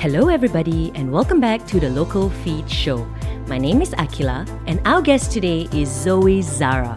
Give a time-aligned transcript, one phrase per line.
[0.00, 3.04] Hello, everybody, and welcome back to the Local Feed Show.
[3.48, 6.96] My name is Akila, and our guest today is Zoe Zara.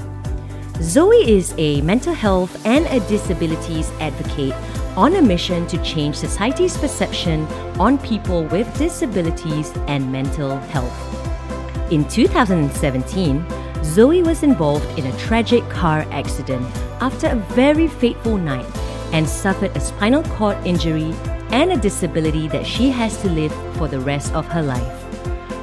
[0.82, 4.54] Zoe is a mental health and a disabilities advocate
[4.96, 7.46] on a mission to change society's perception
[7.78, 11.92] on people with disabilities and mental health.
[11.92, 13.46] In 2017,
[13.84, 16.66] Zoe was involved in a tragic car accident
[17.02, 18.66] after a very fateful night
[19.14, 21.14] and suffered a spinal cord injury
[21.52, 25.00] and a disability that she has to live for the rest of her life.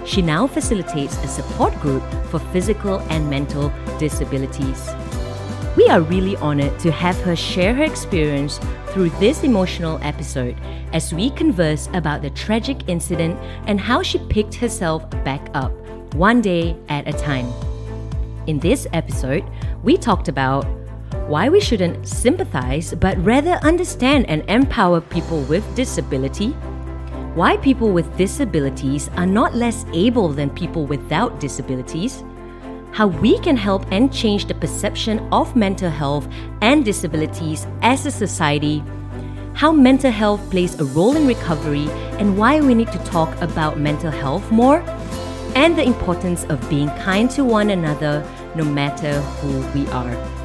[0.07, 4.89] She now facilitates a support group for physical and mental disabilities.
[5.77, 8.59] We are really honored to have her share her experience
[8.89, 10.57] through this emotional episode
[10.93, 15.73] as we converse about the tragic incident and how she picked herself back up,
[16.15, 17.53] one day at a time.
[18.47, 19.45] In this episode,
[19.85, 20.67] we talked about
[21.31, 26.49] why we shouldn't sympathize but rather understand and empower people with disability,
[27.37, 32.25] why people with disabilities are not less able than people without disabilities,
[32.91, 36.27] how we can help and change the perception of mental health
[36.63, 38.83] and disabilities as a society,
[39.55, 43.79] how mental health plays a role in recovery, and why we need to talk about
[43.79, 44.83] mental health more,
[45.55, 50.40] and the importance of being kind to one another no matter who we are.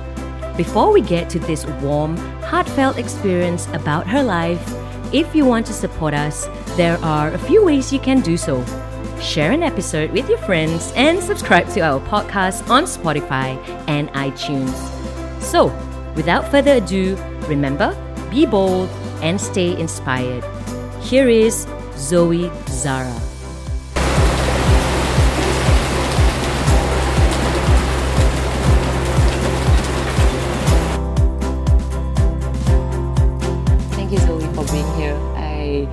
[0.58, 4.64] Before we get to this warm, heartfelt experience about her life,
[5.14, 6.48] if you want to support us,
[6.78, 8.64] there are a few ways you can do so.
[9.20, 13.58] Share an episode with your friends and subscribe to our podcast on Spotify
[13.90, 14.74] and iTunes.
[15.42, 15.68] So,
[16.16, 17.92] without further ado, remember,
[18.32, 18.90] be bold
[19.22, 20.44] and stay inspired.
[21.02, 23.35] Here is Zoe Zara.
[35.66, 35.88] I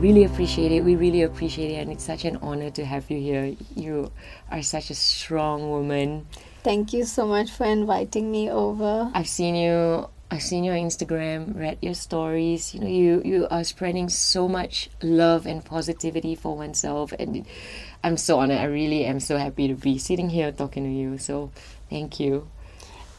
[0.00, 0.84] really appreciate it.
[0.84, 3.54] We really appreciate it, and it's such an honor to have you here.
[3.76, 4.10] You
[4.50, 6.26] are such a strong woman.
[6.64, 9.10] Thank you so much for inviting me over.
[9.14, 10.08] I've seen you.
[10.30, 12.74] I've seen your Instagram, read your stories.
[12.74, 17.44] You know, you you are spreading so much love and positivity for oneself, and
[18.02, 18.58] I'm so honored.
[18.58, 21.18] I really am so happy to be sitting here talking to you.
[21.18, 21.50] So,
[21.90, 22.48] thank you.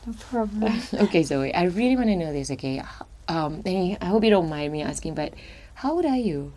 [0.06, 0.82] No problem.
[1.06, 2.52] okay, Zoe, I really want to know this.
[2.52, 2.82] Okay,
[3.28, 5.34] um, I hope you don't mind me asking, but
[5.80, 6.52] how old are you?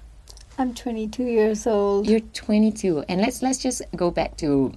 [0.59, 2.09] I'm 22 years old.
[2.09, 4.75] You're 22, and let's let's just go back to,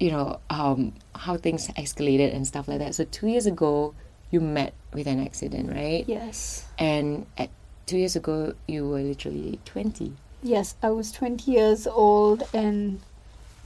[0.00, 2.94] you know, um, how things escalated and stuff like that.
[2.94, 3.94] So two years ago,
[4.30, 6.02] you met with an accident, right?
[6.08, 6.64] Yes.
[6.78, 7.50] And at
[7.84, 10.14] two years ago, you were literally 20.
[10.42, 13.02] Yes, I was 20 years old and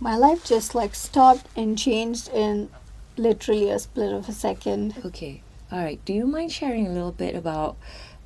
[0.01, 2.71] my life just like stopped and changed in
[3.17, 4.95] literally a split of a second.
[5.05, 6.05] Okay, all right.
[6.05, 7.77] Do you mind sharing a little bit about,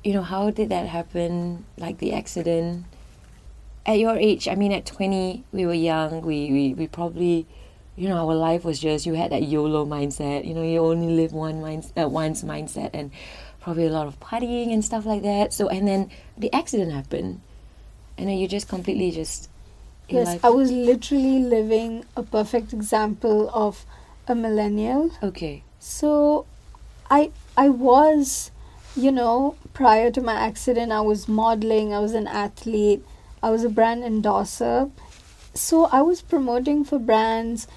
[0.07, 1.65] you know, how did that happen?
[1.77, 2.85] Like the accident.
[3.85, 6.21] At your age, I mean, at 20, we were young.
[6.21, 7.45] We, we, we probably
[7.97, 10.47] you know, our life was just you had that YOLO mindset.
[10.47, 13.11] You know, you only live one mind, uh, once mindset, and
[13.59, 15.51] probably a lot of partying and stuff like that.
[15.51, 17.41] So, and then the accident happened,
[18.17, 19.49] and then you just completely just.
[20.09, 23.83] Yes, life- I was literally living a perfect example of
[24.27, 25.11] a millennial.
[25.21, 25.63] Okay.
[25.79, 26.45] So
[27.09, 28.51] I I was,
[28.97, 33.05] you know, prior to my accident I was modeling, I was an athlete,
[33.43, 34.89] I was a brand endorser.
[35.53, 37.67] So I was promoting for brands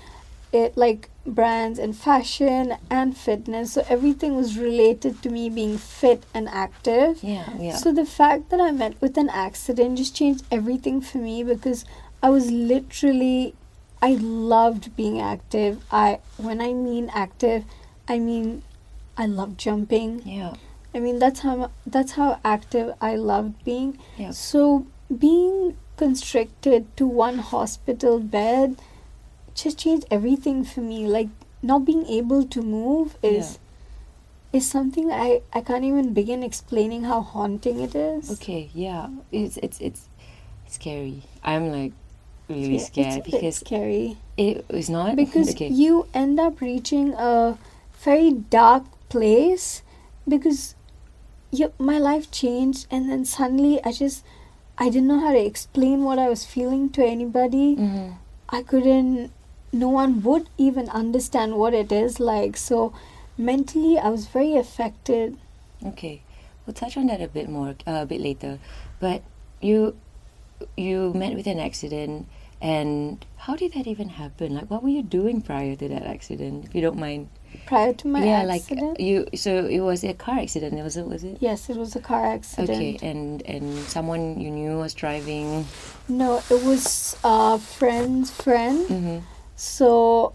[0.52, 3.74] it like brands in fashion and fitness.
[3.74, 7.22] So everything was related to me being fit and active.
[7.22, 7.48] Yeah.
[7.56, 7.76] Yeah.
[7.76, 11.84] So the fact that I met with an accident just changed everything for me because
[12.22, 13.54] I was literally
[14.02, 15.84] I loved being active.
[15.92, 17.64] I when I mean active,
[18.08, 18.62] I mean
[19.16, 20.22] I love jumping.
[20.24, 20.54] yeah.
[20.94, 23.98] I mean that's how that's how active I loved being.
[24.16, 24.30] Yeah.
[24.32, 24.86] So
[25.16, 28.76] being constricted to one hospital bed
[29.54, 31.06] just changed everything for me.
[31.06, 31.28] Like
[31.62, 33.58] not being able to move is
[34.52, 38.30] is something I, I can't even begin explaining how haunting it is.
[38.32, 38.70] Okay.
[38.74, 39.08] Yeah.
[39.30, 40.08] It's it's it's
[40.66, 41.22] it's scary.
[41.44, 41.92] I'm like
[42.48, 44.16] really Yeah, scared it's a bit because scary.
[44.36, 45.68] it is not Because okay.
[45.68, 47.56] you end up reaching a
[48.02, 49.82] very dark place
[50.28, 50.74] because
[51.50, 54.24] you, my life changed and then suddenly I just
[54.78, 57.76] I didn't know how to explain what I was feeling to anybody.
[57.76, 58.14] Mhm.
[58.48, 59.30] I couldn't
[59.72, 62.56] no one would even understand what it is like.
[62.56, 62.92] So
[63.38, 65.36] mentally I was very affected.
[65.84, 66.22] Okay,
[66.66, 68.58] we'll touch on that a bit more, uh, a bit later.
[68.98, 69.22] But
[69.60, 69.94] you,
[70.76, 72.26] you met with an accident,
[72.62, 74.52] And how did that even happen?
[74.54, 77.28] Like, what were you doing prior to that accident, if you don't mind?
[77.66, 78.98] Prior to my yeah, accident?
[78.98, 79.26] like you.
[79.34, 80.74] So it was a car accident.
[80.82, 81.06] Was it?
[81.06, 81.38] Was it?
[81.40, 82.70] yes, it was a car accident.
[82.70, 85.66] Okay, and and someone you knew was driving.
[86.08, 88.88] No, it was a friend's friend.
[88.88, 89.18] Mm-hmm.
[89.56, 90.34] So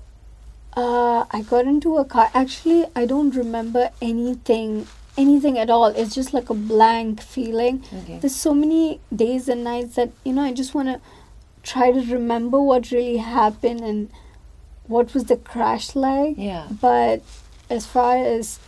[0.75, 2.29] uh, I got into a car.
[2.33, 5.88] Actually, I don't remember anything, anything at all.
[5.88, 7.83] It's just like a blank feeling.
[8.03, 8.19] Okay.
[8.19, 11.01] There's so many days and nights that you know I just want to
[11.63, 14.09] try to remember what really happened and
[14.87, 16.35] what was the crash like.
[16.37, 16.67] Yeah.
[16.69, 17.21] But
[17.69, 18.59] as far as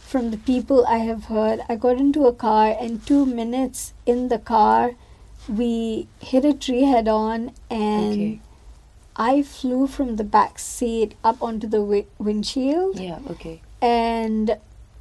[0.00, 4.28] from the people I have heard, I got into a car and two minutes in
[4.28, 4.92] the car,
[5.48, 8.40] we hit a tree head on and Okay.
[9.16, 13.18] I flew from the back seat up onto the wi- windshield Yeah.
[13.30, 13.60] Okay.
[13.80, 14.56] and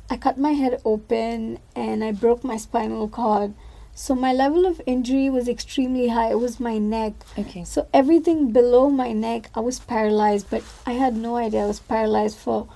[0.10, 3.54] I cut my head open and I broke my spinal cord.
[3.94, 6.32] So my level of injury was extremely high.
[6.32, 7.14] It was my neck.
[7.38, 7.64] Okay.
[7.64, 11.80] So everything below my neck, I was paralyzed, but I had no idea I was
[11.80, 12.68] paralyzed for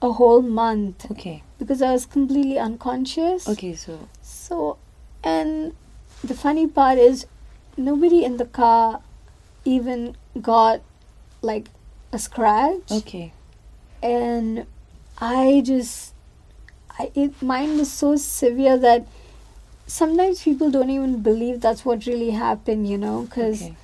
[0.00, 1.42] a whole month Okay.
[1.58, 3.48] because I was completely unconscious.
[3.48, 3.74] Okay.
[3.74, 4.08] So.
[4.22, 4.78] So,
[5.22, 5.74] and
[6.24, 7.26] the funny part is,
[7.76, 9.00] nobody in the car
[9.64, 10.80] even got
[11.42, 11.68] like
[12.12, 13.32] a scratch, Okay.
[14.02, 14.66] and
[15.18, 16.14] I just,
[16.98, 19.06] I it mine was so severe that
[19.92, 23.76] sometimes people don't even believe that's what really happened, you know, because Okay.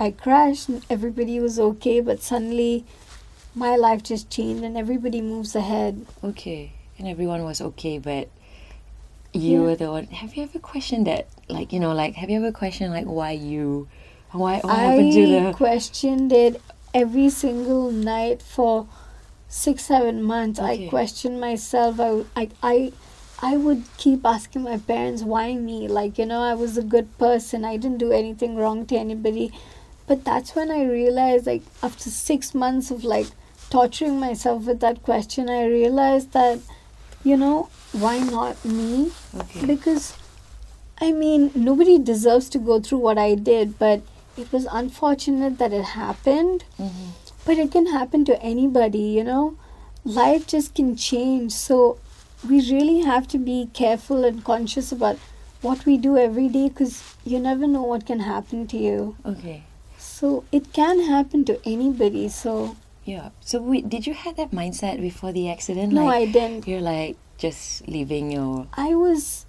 [0.00, 2.84] I crashed and everybody was okay, but suddenly
[3.54, 6.06] my life just changed and everybody moves ahead.
[6.24, 6.72] Okay.
[6.98, 8.28] And everyone was okay, but
[9.32, 9.66] you Yeah.
[9.66, 10.06] were the one.
[10.06, 11.28] Have you ever questioned that?
[11.48, 13.88] Like you know, like have you ever questioned like why you,
[14.32, 15.48] why what happened to the.
[15.48, 16.60] I questioned it
[16.94, 18.86] every single night for
[19.48, 20.58] six, seven months.
[20.58, 20.86] Okay.
[20.86, 22.00] I questioned myself.
[22.00, 22.92] I, I, I,
[23.42, 25.88] I would keep asking my parents, why me?
[25.88, 27.64] Like, you know, I was a good person.
[27.64, 29.52] I didn't do anything wrong to anybody.
[30.06, 33.26] But that's when I realized, like, after six months of like
[33.70, 36.60] torturing myself with that question, I realized that,
[37.24, 39.12] you know, why not me?
[39.34, 39.66] Okay.
[39.66, 40.16] because
[41.00, 44.02] I mean nobody deserves to go through what I did, but
[44.36, 46.64] it was unfortunate that it happened.
[46.78, 47.10] Mm-hmm.
[47.44, 49.56] But it can happen to anybody, you know.
[50.04, 51.98] Life just can change, so
[52.48, 55.18] we really have to be careful and conscious about
[55.62, 59.16] what we do every day because you never know what can happen to you.
[59.24, 59.64] Okay.
[59.98, 62.28] So it can happen to anybody.
[62.28, 63.30] So Yeah.
[63.40, 65.92] So wait, did you have that mindset before the accident?
[65.92, 66.68] no, like I didn't.
[66.68, 68.66] you're like just leaving your.
[68.74, 69.46] I was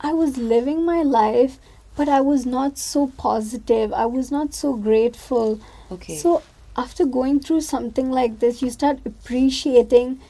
[0.00, 1.58] I was living my life
[1.96, 3.92] but I was not so positive.
[3.92, 5.60] I was not so grateful.
[5.92, 6.16] Okay.
[6.16, 6.42] So
[6.76, 10.20] after going through something like this you start appreciating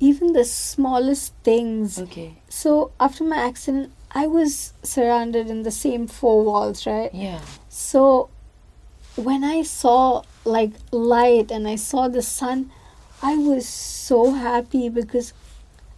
[0.00, 1.98] even the smallest things.
[1.98, 2.34] okay.
[2.48, 7.14] So after my accident I was surrounded in the same four walls, right?
[7.14, 7.40] Yeah.
[7.68, 8.30] So
[9.14, 12.72] when I saw like light and I saw the sun,
[13.22, 15.32] I was so happy because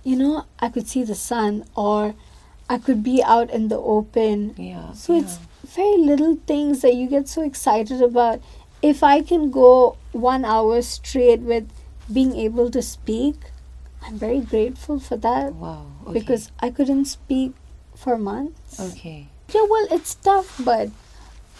[0.04, 2.14] you know, I could see the sun or
[2.68, 4.54] I could be out in the open.
[4.58, 4.92] Yeah.
[4.92, 5.22] So yeah.
[5.22, 8.40] it's very little things that you get so excited about.
[8.82, 11.68] If I can go one hour straight with
[12.12, 13.36] being able to speak,
[14.04, 15.86] I'm very grateful for that wow.
[16.06, 16.18] Okay.
[16.18, 17.52] because I couldn't speak
[17.94, 18.80] for months.
[18.80, 19.28] Okay.
[19.54, 20.90] Yeah, well, it's tough, but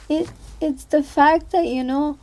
[0.08, 0.30] it
[0.60, 2.18] it's the fact that you know,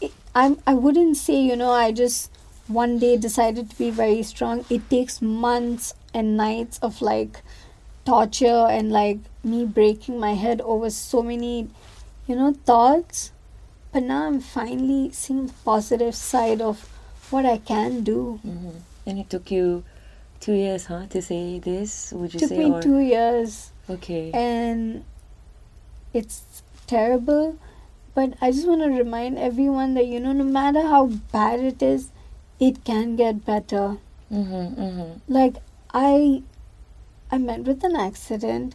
[0.00, 2.30] it, I'm I wouldn't say you know I just
[2.68, 4.64] one day decided to be very strong.
[4.70, 7.42] It takes months and nights of like
[8.04, 11.68] torture and like me breaking my head over so many,
[12.26, 13.32] you know, thoughts.
[13.92, 16.88] But now I'm finally seeing the positive side of
[17.30, 18.40] what I can do.
[18.46, 18.70] Mm-hmm.
[19.06, 19.84] And it took you
[20.40, 22.12] two years, huh, to say this?
[22.12, 22.58] Would you took say?
[22.58, 23.72] me or two years.
[23.90, 24.30] okay.
[24.32, 25.04] and
[26.12, 27.58] it's terrible
[28.14, 31.82] but i just want to remind everyone that you know no matter how bad it
[31.82, 32.10] is
[32.60, 33.96] it can get better
[34.30, 34.80] mm-hmm.
[34.82, 35.32] Mm-hmm.
[35.32, 35.56] like
[35.92, 36.42] i
[37.30, 38.74] i met with an accident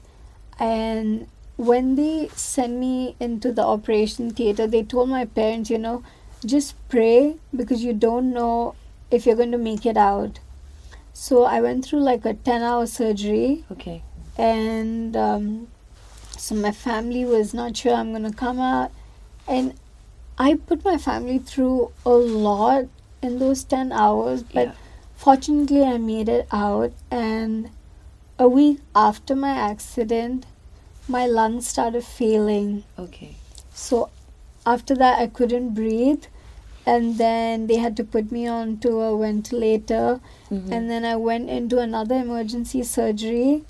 [0.59, 6.03] and when they sent me into the operation theater they told my parents you know
[6.45, 8.75] just pray because you don't know
[9.11, 10.39] if you're going to make it out
[11.13, 14.03] so i went through like a 10 hour surgery Okay.
[14.37, 15.67] and um,
[16.37, 18.91] so my family was not sure I'm gonna come out,
[19.47, 19.73] and
[20.37, 22.85] I put my family through a lot
[23.23, 24.43] in those ten hours.
[24.43, 24.73] But Yeah.
[25.15, 27.71] fortunately, I made it out, and
[28.37, 30.45] a week after my accident,
[31.07, 32.83] my lungs started failing.
[32.99, 33.35] Okay.
[33.73, 34.09] So
[34.63, 36.25] after that, I couldn't breathe,
[36.87, 40.71] and then they had to put me onto a ventilator Mm-hmm.
[40.73, 43.63] and then I went into another emergency surgery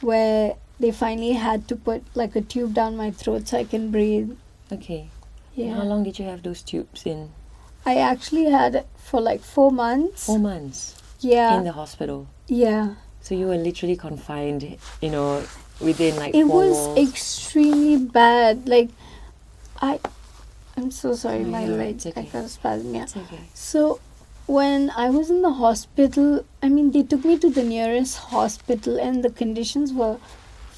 [0.00, 3.90] where they finally had to put like a tube down my throat so I can
[3.90, 4.30] breathe.
[4.72, 5.08] okay.
[5.54, 5.74] Yeah.
[5.74, 7.30] How long did you have those tubes in?
[7.86, 10.24] I actually had it for like four months.
[10.26, 11.58] Four months yeah.
[11.58, 12.26] in the hospital.
[12.48, 12.94] yeah.
[13.20, 14.64] So you were literally confined,
[15.00, 15.44] you know,
[15.80, 16.98] within like It was walls.
[17.08, 18.68] extremely bad.
[18.68, 18.90] Like,
[19.80, 20.00] I,
[20.76, 22.22] I'm so sorry, No, my leg, I okay.
[22.32, 22.94] got a spasm.
[22.94, 23.02] Yeah.
[23.04, 23.40] It's okay.
[23.54, 24.00] So,
[24.46, 28.98] when I was in the hospital, I mean, they took me to the nearest hospital,
[28.98, 30.18] and the conditions were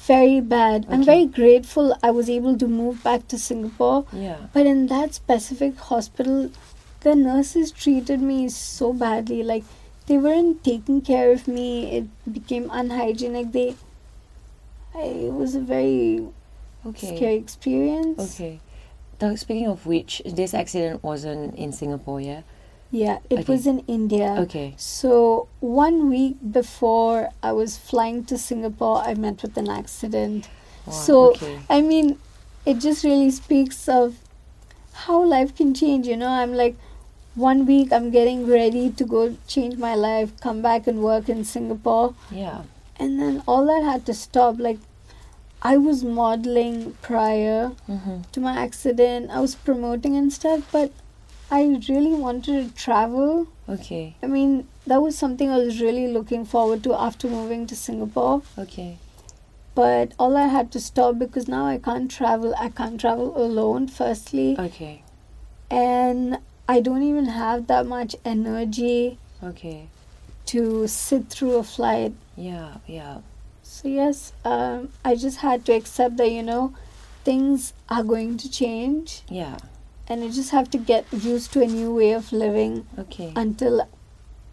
[0.05, 0.85] very bad.
[0.89, 4.05] I'm very grateful I was able to move back to Singapore.
[4.13, 4.37] Yeah.
[4.53, 6.49] But in that specific hospital,
[7.01, 9.43] the nurses treated me so badly.
[9.43, 9.65] Like
[10.05, 11.91] they weren't taking care of me.
[11.91, 13.51] It became unhygienic.
[13.51, 13.75] They,
[14.95, 16.25] I, it was a very
[16.85, 17.15] Okay.
[17.17, 18.35] scary experience.
[18.39, 18.61] Okay.
[19.35, 22.41] Speaking of which, this accident wasn't in Singapore, yeah?
[22.91, 23.53] Yeah, it Okay.
[23.53, 24.35] was in India.
[24.39, 24.73] Okay.
[24.77, 30.47] So one week before I was flying to Singapore, I met with an accident.
[30.85, 31.59] Wow, So okay.
[31.69, 32.19] I mean,
[32.65, 34.15] it just really speaks of
[34.93, 36.07] how life can change.
[36.07, 36.75] You know, I'm like,
[37.35, 41.43] one week I'm getting ready to go change my life, come back and work in
[41.43, 42.63] Singapore, Yeah.
[42.97, 44.59] and then all that had to stop.
[44.59, 44.79] Like,
[45.61, 48.21] I was modeling prior Mm-hmm.
[48.31, 50.91] to my accident, I was promoting and stuff, but
[51.49, 53.47] I really wanted to travel.
[53.67, 54.15] Okay.
[54.21, 58.41] I mean, that was something I was really looking forward to after moving to Singapore.
[58.57, 58.97] Okay.
[59.75, 62.53] But all I had to stop because now I can't travel.
[62.59, 64.55] I can't travel alone, firstly.
[64.59, 65.03] Okay.
[65.69, 69.87] And I don't even have that much energy Okay.
[70.47, 72.13] to sit through a flight.
[72.35, 72.75] Yeah.
[72.87, 73.19] Yeah.
[73.77, 76.73] So, yes, um, I just had to accept that, you know,
[77.23, 79.21] things are going to change.
[79.29, 79.57] Yeah.
[80.07, 83.33] And I just have to get used to a new way of living Okay.
[83.35, 83.87] until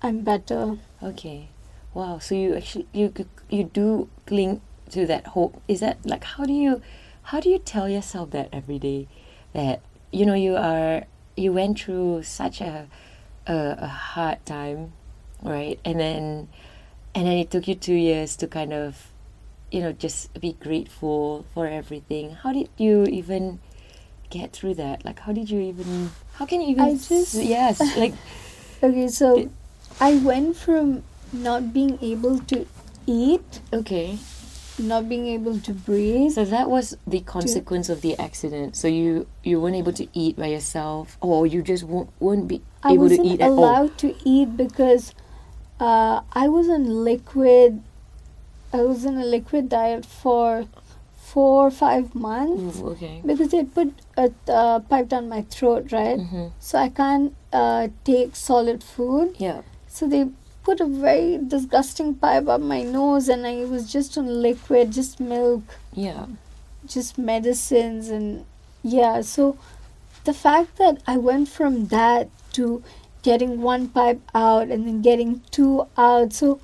[0.02, 0.76] I'm better.
[1.02, 1.48] Okay.
[1.94, 2.18] Wow.
[2.18, 3.14] So you actually you
[3.48, 5.62] you do cling to that hope.
[5.68, 6.82] Is that like how do you
[7.22, 9.08] how do you tell yourself that every day
[9.54, 9.80] that
[10.12, 11.04] you know you are
[11.34, 12.88] you went through such a
[13.46, 14.92] a, a hard time,
[15.40, 15.80] right?
[15.82, 16.48] And then
[17.14, 19.10] and then it took you two years to kind of
[19.74, 22.38] you know just be grateful for everything.
[22.42, 23.58] How did you even
[24.30, 25.04] get through that?
[25.04, 28.14] Like how did you even how can you even I just- yes like
[28.82, 29.50] Okay, so Did-
[30.00, 31.02] I went from
[31.32, 32.66] not being able to
[33.06, 34.18] eat, okay.
[34.78, 36.32] not being able to breathe.
[36.32, 38.76] So that was the consequence of the accident.
[38.76, 42.60] So you you weren't able to eat by yourself, or you just won't won't be
[42.82, 43.58] I able to wasn't eat at all.
[43.58, 45.14] allowed to eat because
[45.80, 47.82] uh, I was on liquid.
[48.74, 50.66] I was in a liquid diet for
[51.16, 53.20] four or five months Ooh, okay.
[53.24, 56.18] because they put a uh, pipe down my throat, right?
[56.18, 56.46] Mm-hmm.
[56.60, 59.36] So I can't uh, take solid food.
[59.38, 59.62] Yeah.
[59.88, 60.28] So they
[60.64, 65.20] put a very disgusting pipe up my nose, and I was just on liquid, just
[65.20, 65.62] milk.
[65.92, 66.26] Yeah.
[66.94, 68.44] just medicines and
[68.82, 69.44] yeah so
[70.24, 72.82] the fact that i went from that to
[73.22, 76.60] getting one pipe out and then getting two out so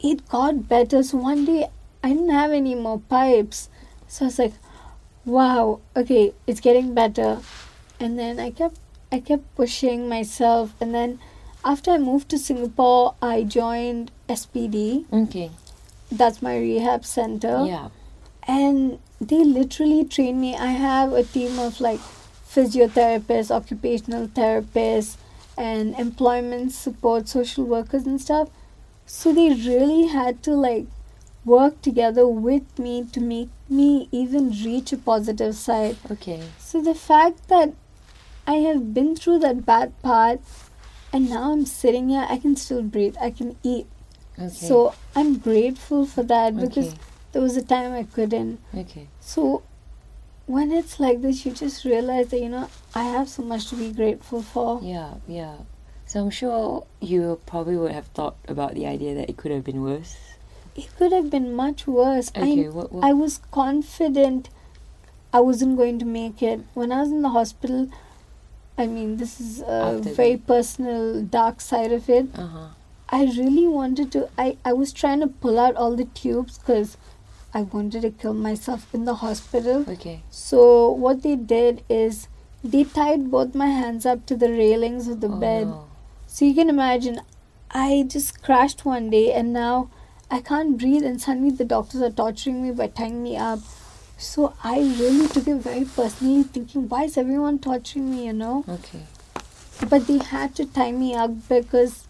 [0.00, 1.68] it got better so one day
[2.02, 3.68] i didn't have any more pipes
[4.08, 4.54] so i was like
[5.24, 7.40] wow okay it's getting better
[7.98, 8.78] and then i kept
[9.12, 11.18] i kept pushing myself and then
[11.64, 15.50] after i moved to singapore i joined spd Okay.
[16.10, 17.88] that's my rehab center Yeah.
[18.48, 20.56] and they literally train me.
[20.56, 22.00] I have a team of like
[22.50, 25.16] physiotherapists, occupational therapists,
[25.58, 28.48] and employment support social workers and stuff.
[29.12, 30.86] So they really had to like
[31.44, 35.96] work together with me to make me even reach a positive side.
[36.10, 36.40] Okay.
[36.58, 37.74] So the fact that
[38.46, 40.40] I have been through that bad part
[41.12, 43.86] and now I'm sitting here, I can still breathe, I can eat.
[44.38, 44.48] Okay.
[44.48, 46.98] So I'm grateful for that because okay.
[47.32, 48.60] there was a time I couldn't.
[48.72, 49.08] Okay.
[49.18, 49.64] So
[50.46, 53.76] when it's like this, you just realize that, you know, I have so much to
[53.76, 54.80] be grateful for.
[54.82, 55.14] Yeah.
[55.26, 55.56] Yeah.
[56.10, 59.62] So I'm sure you probably would have thought about the idea that it could have
[59.62, 60.16] been worse.
[60.74, 62.32] It could have been much worse.
[62.36, 62.66] Okay.
[62.66, 62.90] I, what?
[62.90, 64.48] what I was confident
[65.32, 66.62] I wasn't going to make it.
[66.74, 67.90] When I was in the hospital,
[68.76, 72.26] I mean, this is a After very personal, dark side of it.
[72.34, 72.66] uh huh.
[73.10, 74.28] I really wanted to.
[74.36, 76.96] I, I was trying to pull out all the tubes because
[77.54, 79.84] I wanted to kill myself in the hospital.
[79.88, 80.24] Okay.
[80.30, 82.26] So what they did is
[82.64, 85.68] they tied both my hands up to the railings of the oh, bed.
[85.68, 85.86] No.
[86.40, 87.20] So you can imagine,
[87.70, 89.90] I just crashed one day and now
[90.30, 93.58] I can't breathe, and suddenly the doctors are torturing me by tying me up.
[94.16, 98.64] So I really took it very personally, thinking, why is everyone torturing me, you know?
[98.66, 99.02] Okay.
[99.90, 102.08] But they had to tie me up because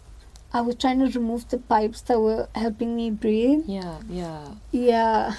[0.53, 3.65] I was trying to remove the pipes that were helping me breathe.
[3.67, 3.97] Yeah.
[4.09, 4.47] Yeah.
[4.71, 5.33] Yeah.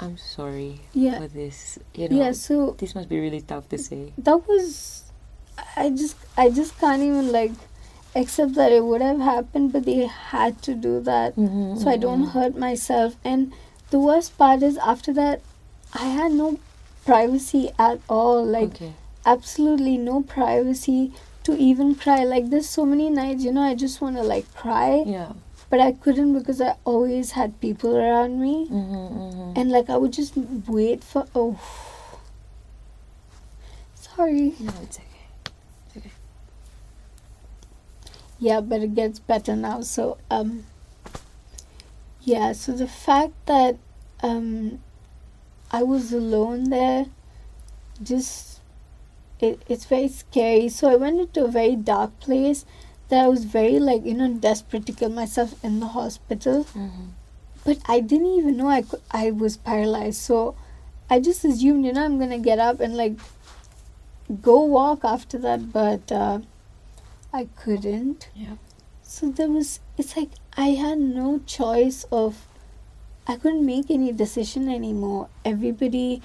[0.00, 1.18] I'm sorry Yeah.
[1.18, 1.78] for this.
[1.94, 4.14] You know, Yeah, so this must be really tough to say.
[4.16, 5.02] that was
[5.76, 7.52] I just I just can't even like
[8.14, 11.36] accept that it would have happened but they had to do that.
[11.36, 13.16] Mm-hmm, so I don't hurt myself.
[13.24, 13.52] And
[13.90, 15.40] the worst part is after that
[15.92, 16.58] I had no
[17.04, 18.44] privacy at all.
[18.44, 18.92] Like okay.
[19.26, 21.12] absolutely no privacy
[21.44, 22.24] to even cry.
[22.24, 25.02] Like there's so many nights you know I just want to like cry.
[25.06, 25.32] Yeah.
[25.70, 28.66] but I couldn't because I always had people around me.
[28.70, 29.52] Mm-hmm, mm-hmm.
[29.60, 30.36] and like I would just
[30.68, 31.58] wait for oh.
[33.96, 34.54] Sorry.
[34.60, 36.10] No, it's okay.
[38.38, 39.80] Yeah but it gets better now.
[39.82, 40.64] So um
[42.22, 43.76] yeah so the fact that
[44.22, 44.78] um
[45.70, 47.06] i was alone there
[48.02, 48.60] just
[49.40, 50.68] it, it's very scary.
[50.70, 52.64] So i went into a very dark place
[53.08, 56.64] that i was very like you know desperate to kill myself in the hospital.
[56.64, 57.06] Mm-hmm.
[57.64, 60.20] but i didn't even know i could i was paralyzed.
[60.20, 60.54] So
[61.10, 63.18] i just assumed you know i'm gonna get up and like
[64.40, 65.72] go walk after that.
[65.72, 66.38] But uh
[67.40, 68.56] i couldn't Yeah.
[69.02, 72.46] so there was, it's like I had no choice of,
[73.26, 75.28] I couldn't make any decision anymore.
[75.44, 76.22] Everybody,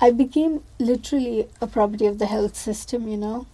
[0.00, 3.46] I became literally a property of the health system, you know?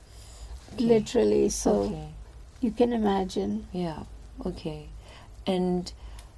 [0.75, 0.85] Okay.
[0.85, 1.49] Literally.
[1.49, 2.09] So Okay.
[2.61, 3.67] you can imagine.
[3.73, 4.03] Yeah.
[4.45, 4.89] Okay.
[5.47, 5.93] And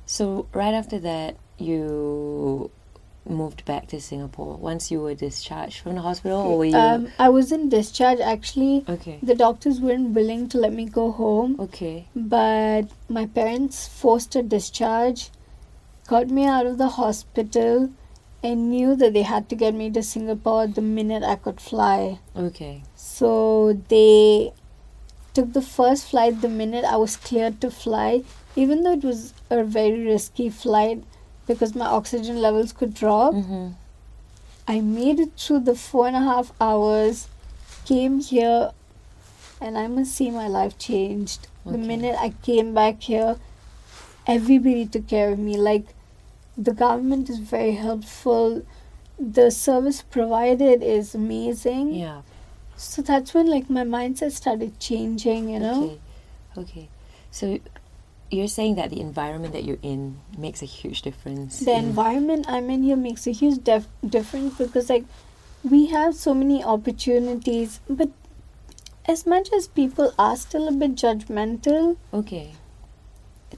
[0.07, 2.71] so right after that, you
[3.31, 6.77] moved back to Singapore once you were discharged from the hospital, or were you?
[6.77, 8.85] Um, I was in discharge actually.
[8.89, 9.19] okay.
[9.23, 12.07] The doctors weren't willing to let me go home, Okay.
[12.15, 15.31] but my parents forced a discharge,
[16.07, 17.91] got me out of the hospital,
[18.43, 22.21] and knew that they had to get me to Singapore the minute I could fly.
[22.37, 22.83] Okay.
[22.95, 24.53] So they
[25.35, 28.23] took the first flight the minute I was cleared to fly,
[28.57, 31.03] even though it was a very risky flight
[31.49, 33.35] because my oxygen levels could drop.
[33.35, 33.71] Mm-hmm.
[34.69, 37.27] I made it through the four and a half hours,
[37.87, 38.71] came here,
[39.61, 41.49] and I must say my life changed.
[41.65, 43.37] The minute I came back here,
[44.27, 45.57] everybody took care of me.
[45.57, 45.87] Like,
[46.57, 48.65] the government is very helpful.
[49.19, 51.95] The service provided is amazing.
[51.95, 52.23] Yeah.
[52.77, 55.85] So that's when like my mindset started changing, you know.
[55.85, 56.01] Okay.
[56.57, 56.89] Okay.
[57.31, 57.59] So
[58.31, 61.61] you're saying that the environment that you're in makes a huge difference.
[61.61, 65.05] The in- environment I'm in here makes a huge def- difference because like
[65.69, 68.11] we have so many opportunities, but
[69.07, 72.53] as much as people are still a bit judgmental, Okay.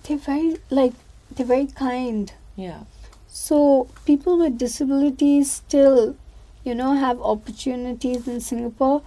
[0.04, 0.92] they're very like
[1.34, 2.32] they're very kind.
[2.56, 2.84] Yeah.
[3.26, 6.16] So people with disabilities still,
[6.64, 9.02] you know, have opportunities in Singapore,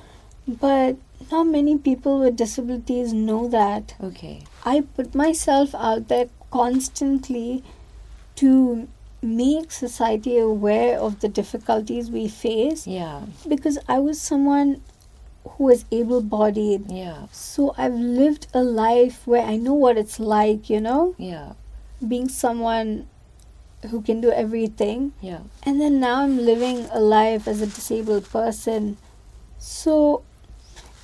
[0.47, 0.97] but
[1.31, 3.95] not many people with disabilities know that.
[4.01, 4.43] Okay.
[4.63, 7.63] I put myself out there constantly
[8.35, 8.87] to
[9.21, 13.21] make society aware of the difficulties we face Yeah.
[13.47, 14.81] because I was someone
[15.47, 16.91] who was able bodied.
[16.91, 17.27] Yeah.
[17.31, 21.53] So I've lived a life where I know what it's like, you know, Yeah.
[22.05, 23.07] being someone
[23.89, 25.11] who can do everything.
[25.21, 25.39] Yeah.
[25.63, 28.97] And then now I'm living a life as a disabled person.
[29.57, 30.23] So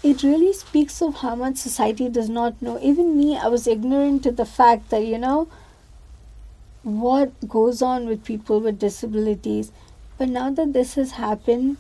[0.03, 2.79] it really speaks of how much society does not know.
[2.81, 5.49] Even me, I was ignorant to the fact that, you know,
[6.83, 9.71] what goes on with people with disabilities.
[10.17, 11.77] But now that this has happened,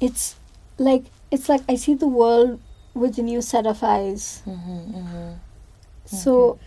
[0.00, 0.36] it's
[0.78, 2.60] like it's like I see the world
[2.94, 4.42] with a new set of eyes.
[4.46, 5.32] Mm-hmm, mm-hmm.
[6.06, 6.58] So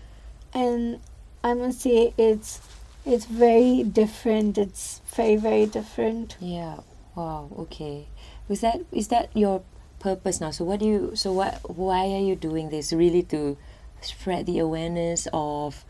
[0.53, 0.99] and
[1.43, 2.61] I must say it's
[3.05, 4.57] it's very different.
[4.57, 6.37] It's very, very different.
[6.39, 6.77] Yeah.
[7.15, 7.49] Wow.
[7.57, 8.07] Okay.
[8.47, 9.63] Was that is that your
[10.01, 10.49] purpose now?
[10.51, 11.11] So what do you?
[11.15, 11.61] So what?
[11.69, 12.91] Why are you doing this?
[12.91, 13.55] Really to
[14.01, 15.85] spread the awareness of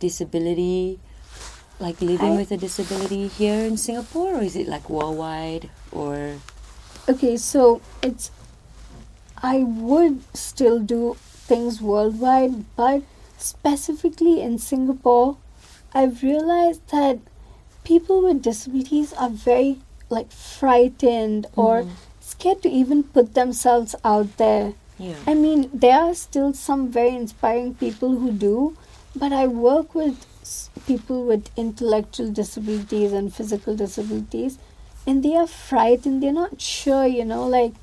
[0.00, 0.98] disability,
[1.78, 5.68] like living I- with a disability here in Singapore, or is it like worldwide?
[5.92, 6.40] Or
[7.08, 8.30] Okay, so it's
[9.42, 13.02] I would still do things worldwide, but
[13.38, 15.36] specifically in Singapore,
[15.92, 17.18] I've realized that
[17.84, 21.90] people with disabilities are very like frightened or Mhm.
[22.40, 24.72] Scared to even put themselves out there.
[24.98, 25.16] yeah.
[25.26, 28.76] I mean, there are still some very inspiring people who do,
[29.14, 30.26] but I work with
[30.86, 34.58] people with intellectual disabilities and physical disabilities,
[35.06, 36.22] and they are frightened.
[36.22, 37.74] They're not sure, you know, like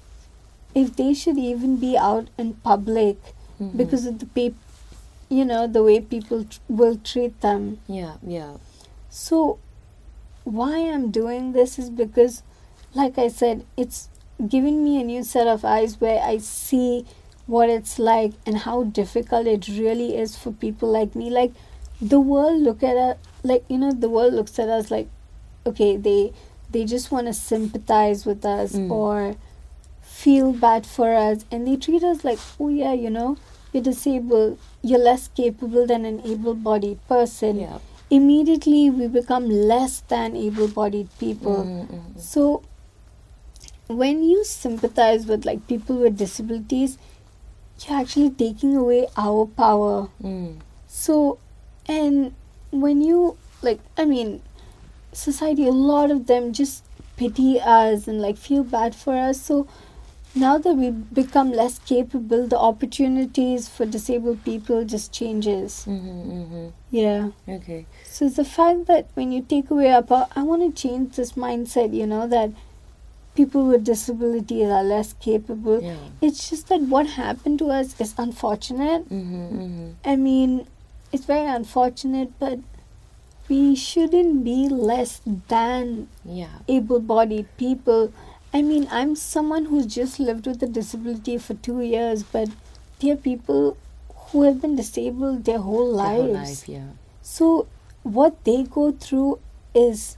[0.76, 3.18] if they should even be out in public
[3.60, 3.78] Mhm.
[3.78, 4.54] because of the pe-
[5.30, 7.80] you know, the way people tr- will treat them.
[7.88, 8.14] yeah.
[8.36, 8.54] Yeah.
[9.10, 9.58] So,
[10.44, 12.44] why I'm doing this is because,
[12.94, 14.08] like I said, it's
[14.46, 17.06] giving me a new set of eyes where I see
[17.48, 21.30] what it's like and how difficult it really is for people like me.
[21.30, 21.54] Like,
[22.02, 25.08] the world look at us, like, you know, the world looks at us like,
[25.66, 26.32] okay they
[26.72, 28.90] they just want to sympathize with us Mm.
[28.92, 29.36] or
[30.02, 33.38] feel bad for us and they treat us like oh yeah you know
[33.74, 37.80] you're disabled you're less capable than an able-bodied person Yeah.
[38.10, 42.64] immediately we become less than able-bodied people Mm, mm, so
[43.88, 46.98] when you sympathize with like people with disabilities
[47.88, 50.56] you're actually taking away our power mm.
[50.88, 51.38] so
[51.88, 52.34] and
[52.72, 54.42] when you like i mean
[55.14, 56.84] society a lot of them just
[57.16, 59.68] pity us and like feel bad for us so
[60.36, 66.68] now that we become less capable the opportunities for disabled people just changes Mm-hmm, mm-hmm.
[66.92, 67.86] yeah Okay.
[68.04, 71.16] so it's the fact that when you take away our power, I want to change
[71.16, 72.52] this mindset, you know, that
[73.38, 75.82] people with disabilities are less capable.
[75.82, 75.96] Yeah.
[76.22, 79.08] It's just that what happened to us is unfortunate.
[79.10, 79.90] Mm-hmm, mm-hmm.
[80.04, 80.68] I mean,
[81.12, 82.60] it's very unfortunate, but
[83.50, 85.22] we shouldn't be less
[85.54, 86.60] than Yeah.
[86.68, 88.12] able bodied people.
[88.54, 92.50] I mean, I'm someone who's just lived with a disability for two years, but
[93.00, 93.78] there are people
[94.28, 96.24] who have been disabled their whole Their lives.
[96.24, 96.88] whole life, yeah.
[97.22, 97.68] So,
[98.04, 99.40] what they go through
[99.74, 100.18] is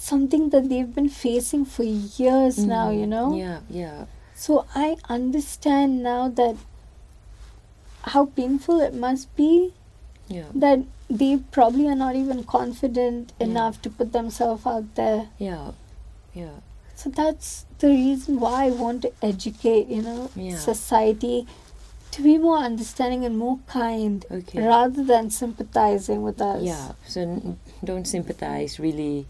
[0.00, 3.00] something that they've been facing for years now, Mhm.
[3.00, 3.34] you know?
[3.36, 4.06] Yeah, yeah.
[4.34, 6.56] So, I understand now that
[8.14, 9.74] how painful it must be
[10.28, 10.44] Yeah.
[10.54, 13.46] that they probably are not even confident Yeah.
[13.48, 15.28] enough to put themselves out there.
[15.38, 15.72] Yeah.
[16.34, 16.56] Yeah.
[16.94, 20.56] So, that's the reason why I want to educate, you know, Yeah.
[20.56, 21.46] society
[22.12, 24.66] to be more understanding and more kind Okay.
[24.66, 26.62] rather than sympathizing with us.
[26.62, 26.92] Yeah.
[27.06, 29.26] So n- don't sympathize, really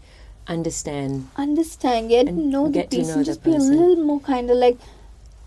[0.47, 1.27] understand.
[1.35, 4.77] understand, get know the get know person, the just be a little more kinder, like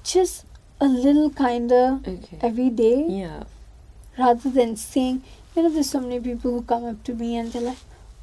[0.03, 0.45] just
[0.81, 2.39] a little kinder Okay.
[2.41, 3.45] every day Yeah.
[4.19, 5.23] rather than saying,
[5.55, 7.79] you know, there's so many people who come up to me and they're like,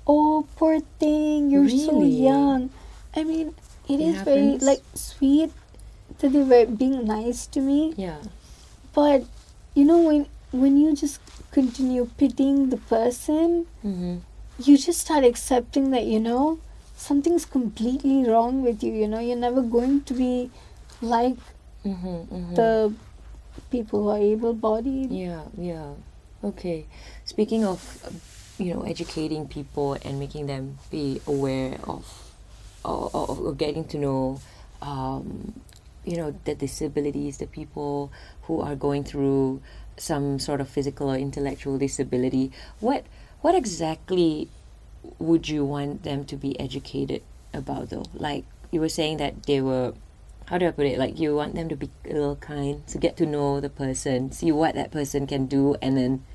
[0.08, 2.10] oh, poor thing, you're so Really?
[2.28, 2.70] young.
[3.16, 3.54] I mean,
[3.88, 5.52] it It is very like sweet
[6.20, 8.22] that they were being nice to me, Yeah.
[8.94, 9.24] but
[9.74, 11.20] you know, when when you just
[11.52, 14.18] continue pitying the person, Mm-hmm.
[14.68, 16.60] You just start accepting that you know
[16.96, 20.50] something's completely wrong with you you know you're never going to be
[21.02, 21.38] like
[21.86, 22.08] Mm-hmm.
[22.08, 22.54] mm-hmm.
[22.54, 22.94] the
[23.72, 25.94] people who are able bodied Yeah, yeah.
[26.44, 26.86] Okay.
[27.26, 28.10] Speaking of, uh,
[28.64, 32.06] you know, educating people and making them be aware of,
[32.86, 34.42] of, of of getting to know,
[34.82, 35.54] um,
[36.06, 38.12] you know, the disabilities, the people
[38.44, 39.62] who are going through
[39.98, 42.52] some sort of physical or intellectual disability.
[42.80, 43.06] What
[43.42, 44.50] what exactly
[45.20, 47.24] would you want them to be educated
[47.54, 48.06] about, though?
[48.14, 49.94] Like you were saying that they were
[50.52, 51.00] how do I put it?
[51.00, 54.34] Like you want them to be a little kind, to get to know the person,
[54.34, 56.26] see what that person can do, and then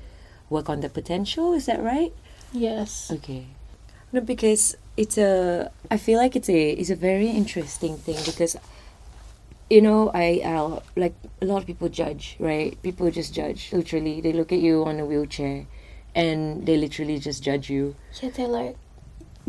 [0.49, 1.53] work on the potential.
[1.53, 2.11] Is that right?
[2.53, 3.45] yes Okay.
[4.11, 5.69] No, because it's a.
[5.91, 6.71] I feel like it's a.
[6.71, 8.55] It's a very interesting thing because,
[9.69, 12.81] you know, I I'll, like a lot of people judge, right?
[12.81, 13.71] People just judge.
[13.73, 15.67] Literally, they look at you on a wheelchair,
[16.23, 17.95] and they literally just judge you.
[18.21, 18.75] yeah they're like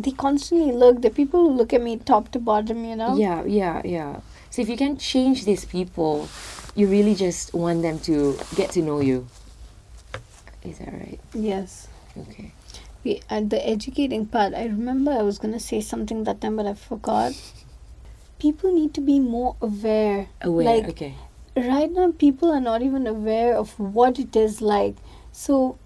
[0.07, 3.43] they constantly look the people who look at me top to bottom you know Yeah,
[3.45, 4.21] yeah, yeah.
[4.51, 6.29] So if you can change these people,
[6.77, 9.27] you really just want them to get to know you.
[10.65, 11.21] Is that right?
[11.35, 12.53] yes Okay.
[13.05, 16.57] we, at the educating part i remember i was going to say something that time
[16.57, 17.33] but i forgot
[18.39, 20.65] people need to be more aware Aware.
[20.67, 21.15] Like, okay.
[21.57, 24.97] right now people are not even aware of what it is like
[25.33, 25.79] so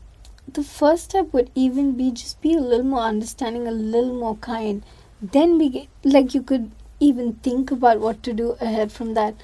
[0.46, 4.36] the first step would even be just be a little more understanding a little more
[4.36, 4.82] kind.
[5.20, 9.34] Then we get like you could even think about what to do ahead from that.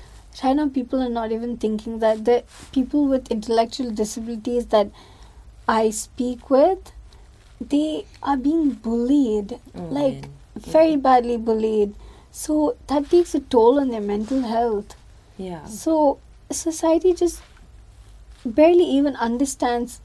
[0.45, 2.25] Right now people are not even thinking that.
[2.25, 4.91] The people with intellectual disabilities that
[5.71, 6.93] i speak with
[7.61, 11.95] they are being bullied Oh, like very badly bullied.
[12.31, 14.95] So that takes a toll on their mental health.
[15.37, 15.65] Yeah.
[15.67, 16.19] so
[16.51, 17.43] society just
[18.45, 20.01] barely even understands,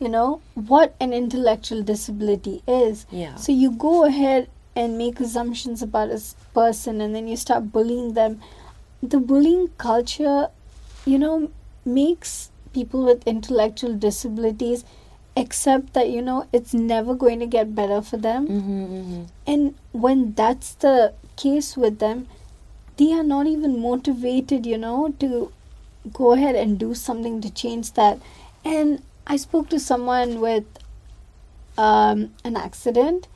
[0.00, 3.06] you know, what an intellectual disability is.
[3.10, 3.34] Yeah.
[3.36, 6.20] So you go ahead and make assumptions about a
[6.54, 8.40] person and then you start bullying them.
[9.02, 10.48] The bullying culture,
[11.04, 11.50] you know,
[11.84, 14.84] makes people with intellectual disabilities
[15.36, 18.46] accept that, you know, it's never going to get better for them.
[18.46, 19.22] Mm-hmm, mm-hmm.
[19.46, 22.28] And when that's the case with them,
[22.96, 25.52] they are not even motivated, you know, to
[26.12, 28.18] go ahead and do something to change that.
[28.64, 30.64] And I spoke to someone with
[31.76, 33.28] um, an accident,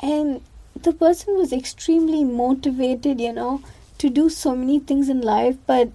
[0.00, 0.40] and
[0.80, 3.62] the person was extremely motivated, you know,
[3.98, 5.90] to do so many things in life, but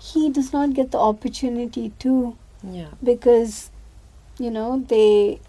[0.00, 2.90] he does not get the opportunity to Yeah.
[3.02, 3.70] because
[4.38, 5.40] you know they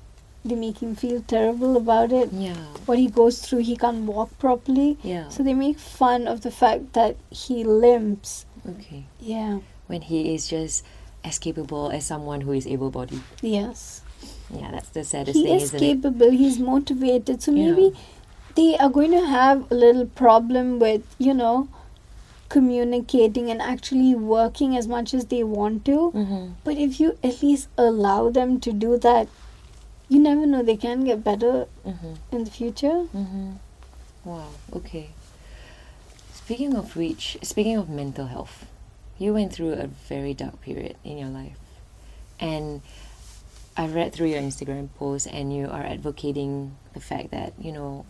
[0.43, 2.32] they make him feel terrible about it.
[2.34, 2.55] Yeah.
[2.88, 4.97] What he goes through, he can't walk properly.
[5.03, 5.27] Yeah.
[5.29, 8.45] So they make fun of the fact that he limps.
[8.67, 9.03] Okay.
[9.19, 9.60] Yeah.
[9.88, 10.84] When he is just
[11.23, 13.21] as capable as someone who is able bodied.
[13.41, 14.01] Yes.
[14.53, 15.95] Yeah, that's the saddest He thing, is isn't it?
[15.95, 16.32] capable.
[16.32, 17.41] He's motivated.
[17.43, 17.71] So Yeah.
[17.71, 17.95] maybe
[18.55, 21.67] they are going to have a little problem with, you know,
[22.49, 26.12] communicating and actually working as much as they want to.
[26.15, 26.45] Mm-hmm.
[26.63, 29.27] But if you at least allow them to do that,
[30.08, 30.63] you never know.
[30.63, 32.13] They can get better Mm-hmm.
[32.36, 33.05] in the future.
[33.15, 33.51] Mm-hmm.
[34.25, 34.47] Wow.
[34.73, 35.10] Okay.
[36.34, 38.65] Speaking of which, speaking of mental health,
[39.19, 41.60] you went through a very dark period in your life,
[42.39, 42.82] and
[43.77, 48.05] I've read through your Instagram post, and you are advocating the fact that you know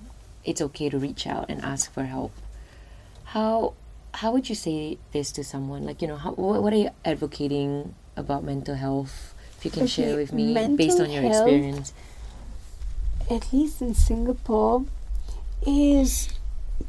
[0.45, 2.31] it's okay to reach out and ask for help.
[3.25, 3.73] How
[4.13, 5.83] how would you say this to someone?
[5.83, 9.33] Like you know, how, what, what are you advocating about mental health?
[9.57, 11.93] If you can share with me based on your health experience.
[13.29, 14.85] at least in Singapore,
[15.67, 16.29] is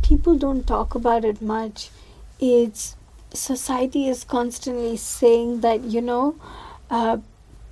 [0.02, 1.90] people don't talk about it much.
[2.38, 2.96] It's
[3.32, 6.36] society is constantly saying that you know,
[6.90, 7.18] uh,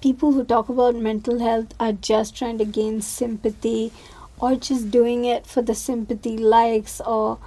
[0.00, 3.92] people who talk about mental health are just trying to gain sympathy,
[4.38, 7.38] or just doing it for the sympathy likes or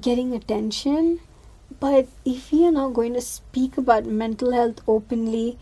[0.00, 1.20] getting attention.
[1.80, 5.58] But if we are not going to speak about mental health openly,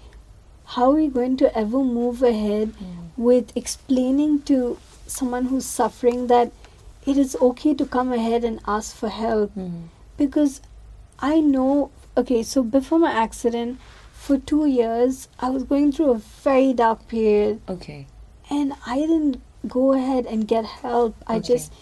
[0.65, 2.75] how are we going to ever move ahead
[3.17, 6.51] with explaining to someone who's suffering that
[7.07, 9.87] it is okay to come ahead and ask for help Mm-hmm.
[10.17, 10.61] because
[11.21, 13.79] I know okay so before my accident
[14.13, 18.07] for 2 years I was going through a very dark period Okay.
[18.51, 21.55] and I didn't go ahead and get help I Okay.
[21.55, 21.73] just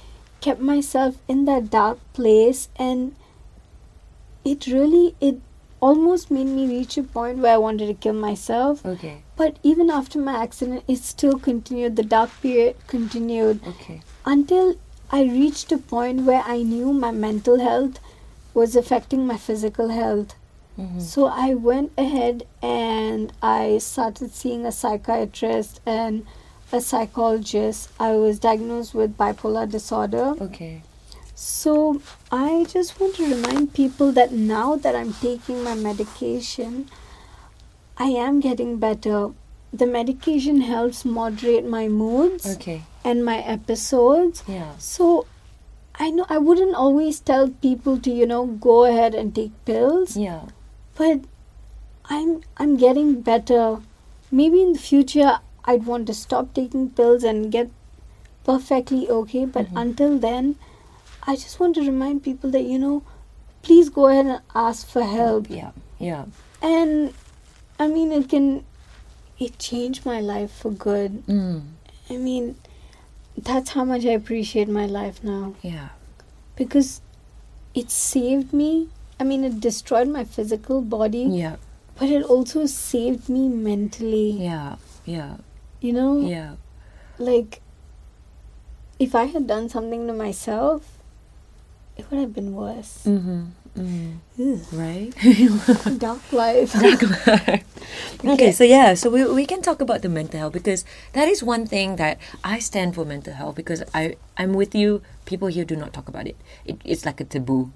[0.41, 3.15] kept myself in that dark place and
[4.45, 5.41] it really it
[5.81, 9.23] almost made me reach a point where I wanted to kill myself Okay.
[9.37, 11.97] but even after my accident, it still continued.
[11.97, 14.01] The dark period continued Okay.
[14.25, 14.77] until
[15.11, 17.99] I reached a point where I knew my mental health
[18.55, 20.35] was affecting my physical health.
[20.79, 21.01] Mm-hmm.
[21.01, 26.27] So I went ahead and I started seeing a psychiatrist and
[26.73, 27.91] a psychologist.
[28.01, 30.35] I was diagnosed with bipolar disorder.
[30.41, 30.83] Okay.
[31.35, 36.89] So I just want to remind people that now that I'm taking my medication,
[37.97, 39.31] I am getting better.
[39.73, 42.83] The medication helps moderate my moods Okay.
[43.05, 44.43] and my episodes.
[44.47, 44.73] Yeah.
[44.79, 45.27] So
[45.99, 50.17] I know I wouldn't always tell people to, you know, go ahead and take pills,
[50.17, 50.43] Yeah.
[50.97, 51.21] but
[52.11, 53.81] I'm I'm getting better.
[54.31, 57.71] Maybe in the future I'd want to stop taking pills and get
[58.45, 59.81] perfectly okay, but Mhm.
[59.83, 60.57] until then
[61.27, 63.03] I just want to remind people that you know
[63.63, 65.49] please go ahead and ask for help.
[65.49, 65.71] Yeah.
[65.99, 66.25] Yeah.
[66.61, 67.15] And
[67.79, 68.65] I mean it can
[69.39, 71.23] it changed my life for good.
[71.27, 71.63] Mm.
[72.11, 72.57] I mean
[73.37, 75.89] that's how much I appreciate my life now Yeah.
[76.57, 77.01] because
[77.75, 78.89] it saved me.
[79.19, 81.57] I mean it destroyed my physical body, Yeah.
[81.99, 84.31] but it also saved me mentally.
[84.33, 84.77] Yeah.
[85.05, 85.37] Yeah.
[85.81, 86.55] You know, Yeah.
[87.19, 87.61] like
[88.99, 90.99] if I had done something to myself,
[91.97, 93.03] it would have been worse.
[93.05, 93.43] Mm-hmm.
[93.77, 94.61] Mm.
[94.73, 95.99] Right.
[95.99, 96.73] Dark life.
[98.25, 101.43] Okay, so yeah, so we, we can talk about the mental health because that is
[101.43, 105.03] one thing that I stand for mental health because I I'm with you.
[105.25, 106.37] People here do not talk about it.
[106.65, 107.71] it it's like a taboo.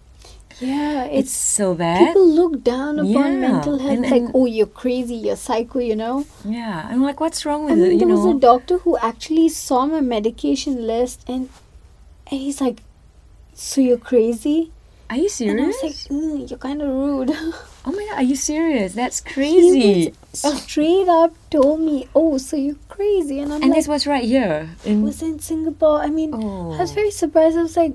[0.60, 2.06] yeah, It's it's so bad.
[2.08, 3.06] people look down upon
[3.40, 6.26] Yeah, mental health and- like, oh, you're crazy, you're psycho, you know.
[6.44, 7.92] yeah, I'm like, what's wrong I with mean, it?
[7.92, 8.36] You there was know?
[8.36, 11.48] a doctor who actually saw my medication list and
[12.30, 12.82] and he's like,
[13.54, 14.72] "So you're crazy?"
[15.08, 16.10] Are you And I was serious?
[16.10, 17.32] like, "Mm, "You're kind of rude."
[17.88, 18.92] oh my god, are you serious?
[18.92, 20.12] That's crazy.
[20.34, 24.24] straight up told me, "Oh, so you're crazy?" And I'm and like, this was right
[24.24, 24.76] here.
[24.84, 27.18] In, "Was in Singapore." I mean, oh, I was very oh.
[27.24, 27.56] surprised.
[27.56, 27.94] I was like,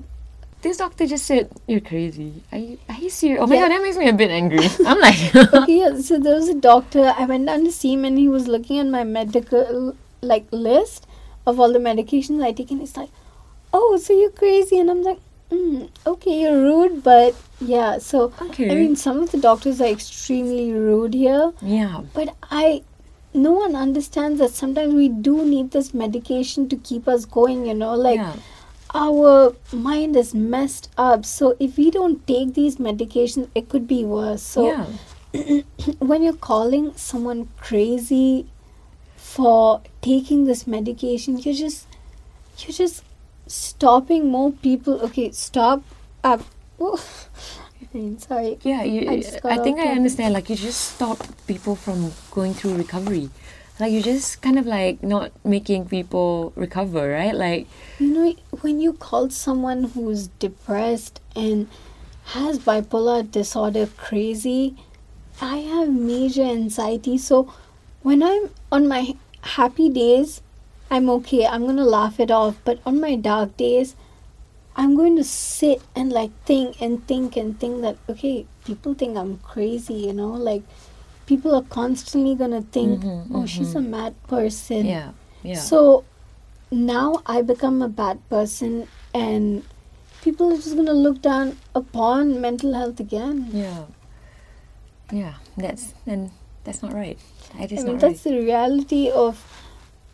[0.62, 2.42] this doctor just said you're crazy.
[2.50, 3.40] Are you are you serious?
[3.40, 3.68] Oh my Yeah.
[3.68, 4.66] god, that makes me a bit angry.
[4.86, 7.14] I'm like, "Okay." yeah, So there was a doctor.
[7.16, 11.06] I went down to see him, and he was looking at my medical like list
[11.46, 13.10] of all the medications I take, and he's like,
[13.72, 15.20] "Oh, so you're crazy?" And I'm like,
[15.54, 18.70] mm, "Okay, you're rude, but yeah." So okay.
[18.70, 22.82] I mean, some of the doctors are extremely rude here, yeah, but I,
[23.32, 27.74] no one understands that sometimes we do need this medication to keep us going, you
[27.74, 28.36] know, like yeah,
[28.94, 31.24] our mind is messed up.
[31.24, 34.42] So if we don't take these medications, it could be worse.
[34.42, 35.62] So yeah.
[35.98, 38.46] when you're calling someone crazy
[39.16, 41.86] for taking this medication, you're just,
[42.58, 43.02] you're just
[43.46, 45.00] stopping more people.
[45.02, 45.82] Okay, stop.
[46.22, 46.42] Up.
[46.80, 46.98] I
[47.92, 48.58] mean, sorry.
[48.62, 50.32] Yeah, you, I I, think I understand.
[50.34, 53.30] Like, you just stop people from going through recovery.
[53.80, 57.34] like you're just kind of like not making people recover, right?
[57.34, 57.66] Like
[57.98, 61.68] You know, when you call someone who's depressed and
[62.26, 64.76] has bipolar disorder crazy,
[65.40, 67.18] I have major anxiety.
[67.18, 67.52] So
[68.02, 70.40] when I'm on my happy days,
[70.94, 71.44] I'm okay.
[71.44, 72.56] I'm going to laugh it off.
[72.64, 73.96] But on my dark days,
[74.76, 79.16] I'm going to sit and like think and think and think that, okay, people think
[79.16, 80.32] I'm crazy, you know?
[80.50, 80.62] Like,
[81.26, 84.86] people are constantly going to think, Mhm, oh, she's a mad person.
[84.86, 85.10] yeah,
[85.42, 85.62] yeah.
[85.70, 86.04] So
[86.70, 89.64] now I become a bad person, and
[90.22, 93.50] people are just gonna look down upon mental health again.
[93.52, 93.84] yeah.
[95.12, 96.30] Yeah, that's and
[96.64, 97.18] that's not right.
[97.52, 98.32] That I mean, not that's right.
[98.32, 99.36] the reality of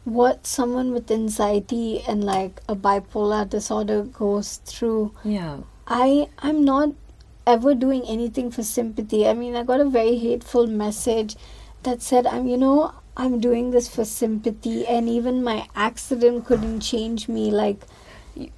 [0.05, 5.13] what someone with anxiety and like a bipolar disorder goes through.
[5.25, 5.59] Yeah.
[5.87, 6.91] I I'm not
[7.47, 9.27] ever doing anything for sympathy.
[9.27, 11.37] I mean, I got a very hateful message
[11.83, 16.81] that said, "I'm you know I'm doing this for sympathy," and even my accident couldn't
[16.81, 17.51] change me.
[17.51, 17.83] Like,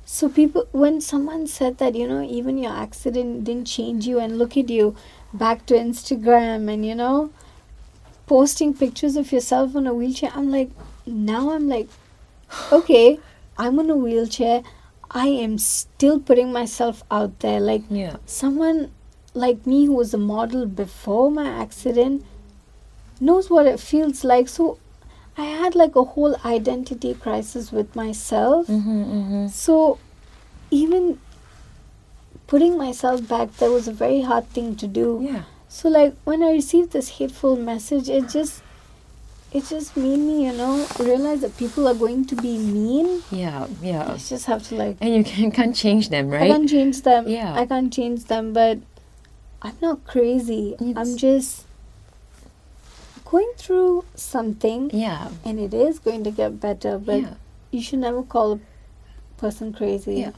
[0.04, 4.38] so people when someone said that, you know, even your accident didn't change you, and
[4.38, 4.94] look at you
[5.32, 7.30] back to Instagram, and you know,
[8.26, 10.30] posting pictures of yourself on a wheelchair.
[10.34, 10.70] I'm like,
[11.06, 11.88] now I'm like,
[12.70, 13.18] okay,
[13.58, 14.62] I'm on a wheelchair.
[15.10, 17.60] I am still putting myself out there.
[17.60, 18.16] Like Yeah.
[18.26, 18.90] someone
[19.34, 22.24] like me who was a model before my accident
[23.20, 24.48] knows what it feels like.
[24.48, 24.78] So
[25.36, 28.66] I had like a whole identity crisis with myself.
[28.66, 29.46] Mm-hmm, mm-hmm.
[29.48, 29.98] So
[30.70, 31.18] even
[32.46, 35.20] putting myself back there was a very hard thing to do.
[35.22, 35.44] Yeah.
[35.68, 38.62] So like when I received this hateful message, it just
[39.54, 43.22] it just made me, you know, realize that people are going to be mean.
[43.30, 43.66] Yeah.
[43.82, 44.12] Yeah.
[44.12, 46.42] I just have to like And you can, can't change them, right?
[46.42, 47.28] I can't change them.
[47.28, 47.54] Yeah.
[47.54, 48.78] I can't change them, but
[49.60, 50.76] I'm not crazy.
[50.96, 51.66] I'm just
[53.24, 55.28] going through something Yeah.
[55.44, 57.34] and it is going to get better, but yeah.
[57.70, 58.60] you should never call a
[59.38, 60.16] person crazy.
[60.16, 60.32] Yeah.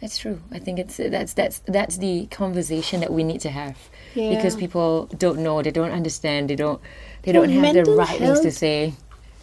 [0.00, 0.40] That's true.
[0.50, 3.76] I think it's that's that's that's the conversation that we need to have
[4.14, 4.34] Yeah.
[4.34, 6.80] because people don't know, they don't understand, they don't
[7.22, 8.94] they don't have the right things to say.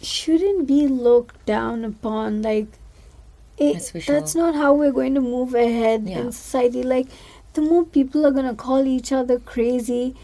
[0.02, 2.66] shouldn't be looked down upon like
[3.56, 6.18] it, That's that's, not how we're going to move ahead Yeah.
[6.20, 7.08] in society like
[7.54, 10.14] the more people are going to call each other crazy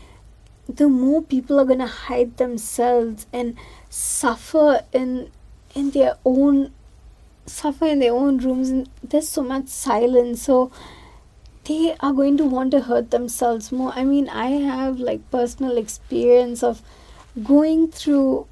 [0.68, 3.56] the more people are going to hide themselves and
[3.90, 5.30] suffer in
[5.74, 6.70] in their own
[7.46, 10.70] suffer in their own rooms and there's so much silence so
[11.68, 15.76] they are going to want to hurt themselves more i mean i have like personal
[15.76, 16.82] experience of
[17.42, 18.46] going through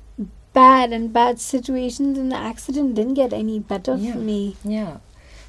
[0.52, 4.12] bad and bad situations and the accident didn't get any better Yeah.
[4.12, 4.98] for me Yeah.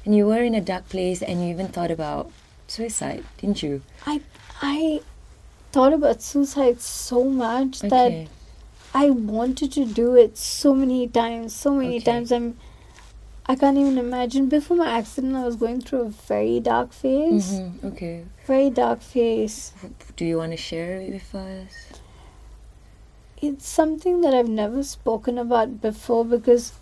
[0.06, 2.30] And you were in a dark place and you even thought about
[2.66, 3.82] suicide, didn't you?
[4.06, 4.20] i
[4.62, 5.00] i
[5.72, 7.88] thought about suicide so much Okay.
[7.88, 8.30] that
[9.02, 12.04] i wanted to do it so many times so many Okay.
[12.12, 12.56] times i'm
[13.46, 17.52] i can't even imagine before my accident i was going through a very dark phase
[17.60, 17.86] Mm-hmm.
[17.88, 18.24] Okay.
[18.46, 19.72] very dark phase
[20.16, 22.00] Do you want to share it with us?
[23.42, 26.72] it's something that I've never spoken about before because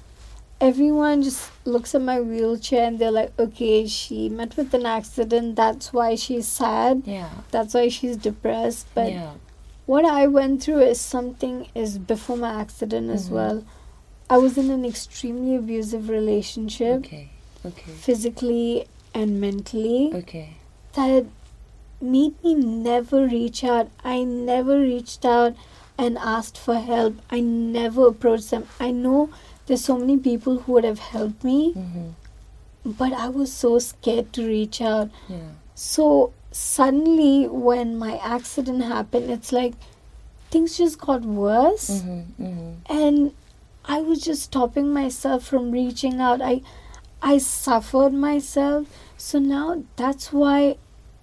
[0.61, 5.57] everyone just looks at my wheelchair and they're like, okay, she met with an accident,
[5.57, 7.31] that's why she's sad, Yeah.
[7.51, 8.87] that's why she's depressed.
[8.95, 9.33] But yeah.
[9.87, 13.33] what I went through is something is before my accident as Mhm.
[13.33, 13.65] well.
[14.33, 17.29] I was in an extremely abusive relationship, Okay.
[17.71, 17.93] Okay.
[18.05, 20.49] physically and mentally, Okay.
[20.95, 21.27] that
[22.01, 23.91] made me never reach out.
[24.03, 25.55] I never reached out
[25.99, 27.17] and asked for help.
[27.31, 28.67] I never approached them.
[28.81, 29.29] I know
[29.67, 32.09] there's so many people who would have helped me, Mm-hmm.
[33.03, 35.11] but I was so scared to reach out.
[35.29, 35.53] Yeah.
[35.75, 37.37] So suddenly,
[37.69, 39.75] when my accident happened, it's like
[40.51, 42.45] things just got worse, Mm-hmm.
[42.47, 42.99] Mm-hmm.
[42.99, 43.33] and
[43.85, 46.41] I was just stopping myself from reaching out.
[46.41, 46.63] I,
[47.21, 48.87] I suffered myself.
[49.17, 50.77] So now that's why,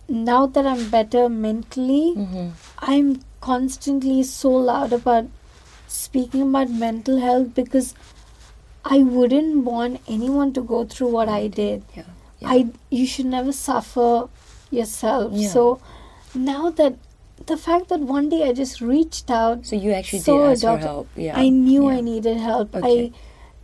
[0.08, 2.50] now that I'm better mentally, Mm-hmm.
[2.80, 5.28] I'm constantly so loud about
[5.88, 7.94] speaking about mental health because
[8.86, 11.84] I wouldn't want anyone to go through what I did.
[11.96, 12.04] Yeah.
[12.40, 12.50] Yeah.
[12.50, 14.28] I you should never suffer
[14.72, 15.34] yourself.
[15.34, 15.50] Yeah.
[15.50, 15.82] So
[16.34, 16.98] now that
[17.50, 20.62] the fact that one day I just reached out, so you actually So did ask
[20.62, 21.08] for doctor- help.
[21.16, 21.38] Yeah.
[21.38, 21.98] I knew yeah.
[21.98, 22.76] I needed help.
[22.76, 23.06] Okay.
[23.08, 23.12] I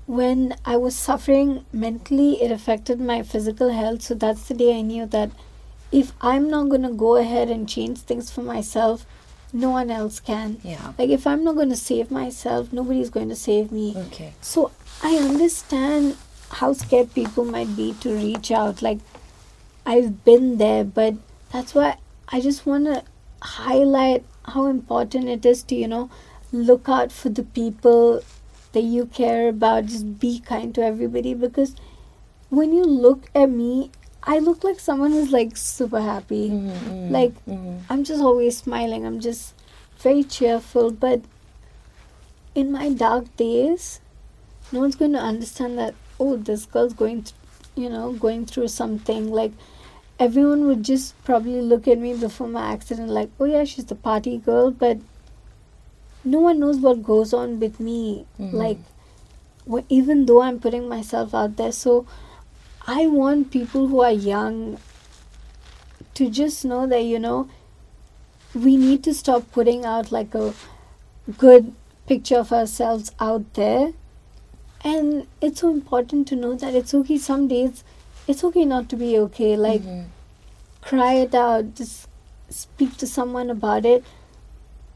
[0.07, 4.03] when I was suffering mentally, it affected my physical health.
[4.03, 5.31] So that's the day I knew that
[5.91, 9.05] if I'm not gonna go ahead and change things for myself,
[9.53, 10.57] no one else can.
[10.63, 10.93] Yeah.
[10.99, 13.95] Like if I'm not gonna save myself, nobody's going to save me.
[14.07, 14.33] Okay.
[14.41, 16.17] So I understand
[16.51, 18.81] how scared people might be to reach out.
[18.81, 18.99] Like
[19.85, 21.15] I've been there, but
[21.51, 21.97] that's why
[22.29, 23.03] I just want to
[23.45, 26.09] highlight how important it is to, you know,
[26.51, 28.21] look out for the people
[28.73, 29.85] that you care about.
[29.85, 31.75] Just be kind to everybody because
[32.49, 33.91] when you look at me,
[34.23, 36.49] I look like someone who's like super happy.
[36.49, 37.77] Mm-hmm, Like, mm-hmm.
[37.89, 39.05] I'm just always smiling.
[39.05, 39.53] I'm just
[39.99, 40.91] very cheerful.
[40.91, 41.21] But
[42.55, 43.99] in my dark days,
[44.71, 47.35] no one's going to understand that, oh, this girl's going, th-
[47.75, 49.31] you know, going through something.
[49.31, 49.51] Like,
[50.19, 53.95] everyone would just probably look at me before my accident, like, oh, yeah, she's the
[53.95, 54.71] party girl.
[54.71, 54.99] But
[56.23, 58.25] no one knows what goes on with me.
[58.39, 58.53] Mhm.
[58.53, 58.77] Like,
[59.89, 61.71] even though I'm putting myself out there.
[61.71, 62.05] So,
[62.87, 64.77] I want people who are young
[66.13, 67.49] to just know that, you know,
[68.53, 70.53] we need to stop putting out like a
[71.37, 71.73] good
[72.07, 73.91] picture of ourselves out there.
[74.83, 77.83] And it's so important to know that it's okay some days,
[78.27, 79.55] it's okay not to be okay.
[79.55, 80.05] Like, Mhm.
[80.81, 82.07] cry it out, just
[82.49, 84.03] speak to someone about it.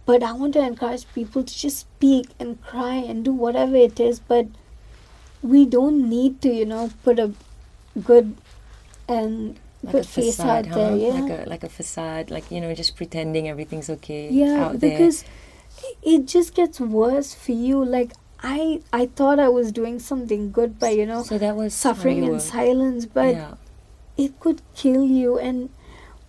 [0.05, 3.99] But I want to encourage people to just speak and cry and do whatever it
[3.99, 4.19] is.
[4.19, 4.47] But
[5.43, 7.31] we don't need to, you know, put a
[8.03, 8.35] good
[9.07, 10.95] and like good a face facade, out there.
[10.95, 11.13] Yeah.
[11.21, 14.89] Like a like a facade, like you know, just pretending everything's okay yeah out there.
[14.97, 15.23] because
[16.03, 18.11] it just gets worse for you like
[18.43, 22.23] i i thought i was doing something good by you know so that was suffering
[22.23, 23.53] in silence but yeah.
[24.17, 25.69] it could kill you and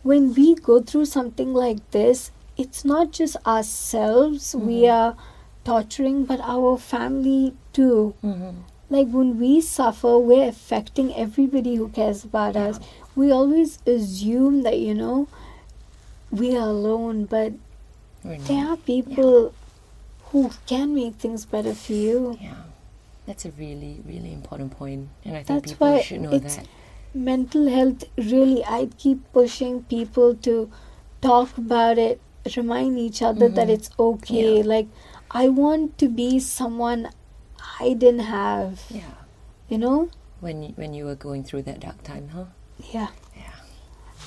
[0.03, 4.93] when we go through something like this it's not just ourselves we Mhm.
[4.93, 5.17] are
[5.65, 8.55] torturing but our family too Mhm.
[8.89, 12.69] like when we suffer we're affecting everybody who cares about Yeah.
[12.71, 12.81] us
[13.15, 15.29] we always assume that you know
[16.31, 17.53] we are alone but
[18.49, 19.53] there are people
[20.31, 22.39] who can make things better for you.
[22.41, 22.55] Yeah,
[23.27, 26.57] that's a really, really important point, and I think That's people why should know it's-
[26.57, 26.67] that.
[27.13, 30.71] Mental health, really, I keep pushing people to
[31.21, 32.21] talk about it,
[32.57, 33.73] remind each other that Mhm.
[33.75, 34.59] it's okay.
[34.59, 34.65] Yeah.
[34.65, 34.87] Like,
[35.33, 37.11] I want to be someone
[37.81, 39.11] I didn't have, Yeah,
[39.69, 40.09] you know?
[40.39, 42.45] when you, when you were going through that dark time, huh?
[42.93, 43.09] Yeah.
[43.37, 43.59] Yeah.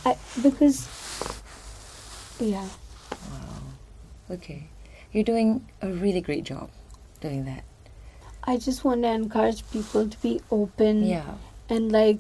[0.06, 0.86] I, because,
[2.39, 2.68] yeah.
[3.32, 3.64] Wow.
[4.32, 4.68] Okay,
[5.14, 6.70] you're doing a really great job
[7.22, 7.64] doing that.
[8.43, 11.03] I just want to encourage people to be open.
[11.05, 11.36] Yeah.
[11.70, 12.20] and like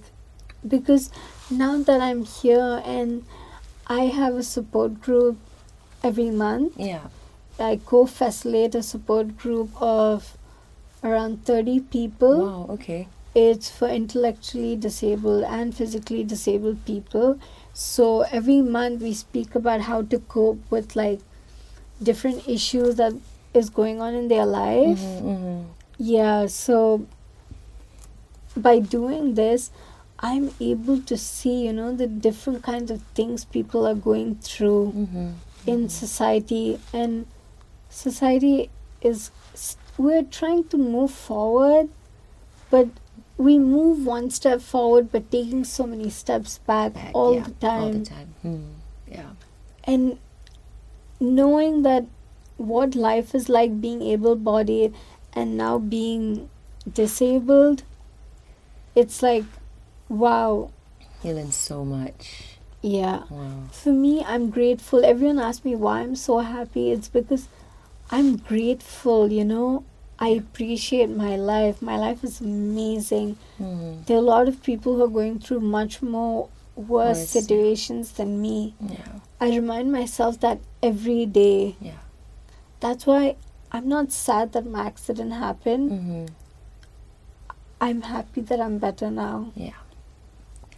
[0.65, 1.09] because
[1.51, 3.25] now that I'm here and
[3.87, 5.37] I have a support group
[6.01, 7.01] every month, Yeah.
[7.59, 10.37] I co facilitate a support group of
[11.03, 12.45] around 30 people.
[12.45, 12.65] Wow.
[12.75, 13.07] Okay.
[13.35, 17.39] It's for intellectually disabled and physically disabled people.
[17.73, 21.19] So every month we speak about how to cope with like
[22.03, 23.13] different issues that
[23.53, 24.99] is going on in their life.
[24.99, 25.63] Mm-hmm,
[25.97, 27.05] Yeah, so
[28.55, 29.71] by doing this,
[30.19, 34.93] I'm able to see, you know, the different kinds of things people are going through
[34.95, 35.31] mm-hmm.
[35.67, 36.79] in society.
[36.93, 37.27] And
[37.89, 38.69] society
[39.01, 39.31] is,
[39.97, 41.89] we're trying to move forward,
[42.71, 42.87] but
[43.37, 47.51] we move one step forward, but taking so many steps back, Back, all yeah, the
[47.51, 47.81] time.
[47.81, 48.33] All the time.
[48.45, 48.73] Mm.
[49.11, 49.29] Yeah.
[49.83, 50.19] And
[51.19, 52.05] knowing that
[52.57, 54.93] what life is like being able bodied
[55.33, 56.49] and now being
[56.91, 57.83] disabled,
[58.95, 59.45] it's like,
[60.09, 60.69] wow,
[61.23, 62.57] You learn so much.
[62.81, 63.23] yeah.
[63.29, 63.63] Wow.
[63.71, 65.03] For me, I'm grateful.
[65.05, 66.91] Everyone asks me why I'm so happy.
[66.91, 67.47] It's because
[68.11, 69.83] I'm grateful, you know.
[70.19, 71.81] I appreciate my life.
[71.81, 73.37] My life is amazing.
[73.59, 74.05] Mm.
[74.05, 78.13] There are a lot of people who are going through much more worse Worse, situations
[78.13, 78.75] than me.
[78.79, 79.19] Yeah.
[79.39, 81.75] I remind myself that every day.
[81.81, 82.01] Yeah.
[82.79, 83.35] That's why
[83.71, 85.91] I'm not sad that my accident happened.
[85.91, 86.25] Mm-hmm.
[87.81, 89.51] I'm happy that I'm better now.
[89.55, 89.71] Yeah.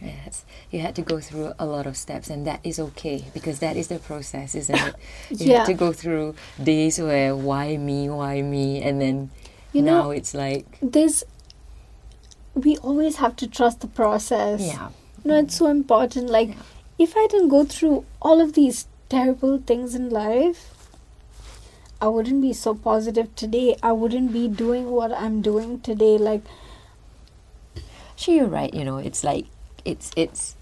[0.00, 0.44] Yes.
[0.70, 3.76] You had to go through a lot of steps, and that is okay because that
[3.76, 4.94] is the process, isn't it?
[5.30, 5.58] You Yeah.
[5.58, 9.30] had to go through days where why me, why me, and then
[9.72, 11.24] You now know, it's like this.
[12.54, 14.60] We always have to trust the process.
[14.60, 14.88] yeah,
[15.26, 16.30] No, it's so important.
[16.30, 16.62] Like, Yeah.
[16.98, 20.72] if I didn't go through all of these terrible things in life,
[22.00, 23.76] I wouldn't be so positive today.
[23.82, 26.16] I wouldn't be doing what I'm doing today.
[26.18, 26.42] Like,
[28.16, 28.72] Sure, you're right.
[28.72, 29.46] You know, it's like
[29.84, 30.54] it's it's.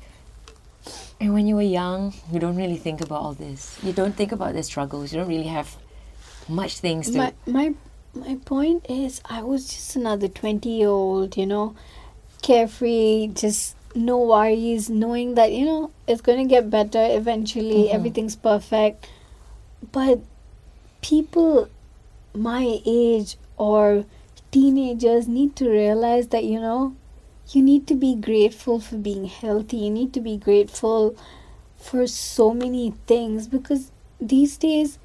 [1.20, 3.78] And when you were young, you don't really think about all this.
[3.82, 5.12] You don't think about the struggles.
[5.12, 5.76] You don't really have
[6.48, 7.18] much things to.
[7.18, 7.74] my my
[8.12, 11.36] my point is, I was just another twenty year old.
[11.36, 11.76] You know,
[12.42, 17.84] carefree, just no worries, knowing that you know it's gonna get better eventually.
[17.88, 17.94] Mhm.
[17.94, 19.08] Everything's perfect,
[19.92, 20.20] but
[21.02, 21.68] people
[22.34, 24.04] my age or
[24.50, 26.94] teenagers need to realize that you know
[27.50, 31.14] you need to be grateful for being healthy you need to be grateful
[31.76, 33.90] for so many things because
[34.20, 34.98] these days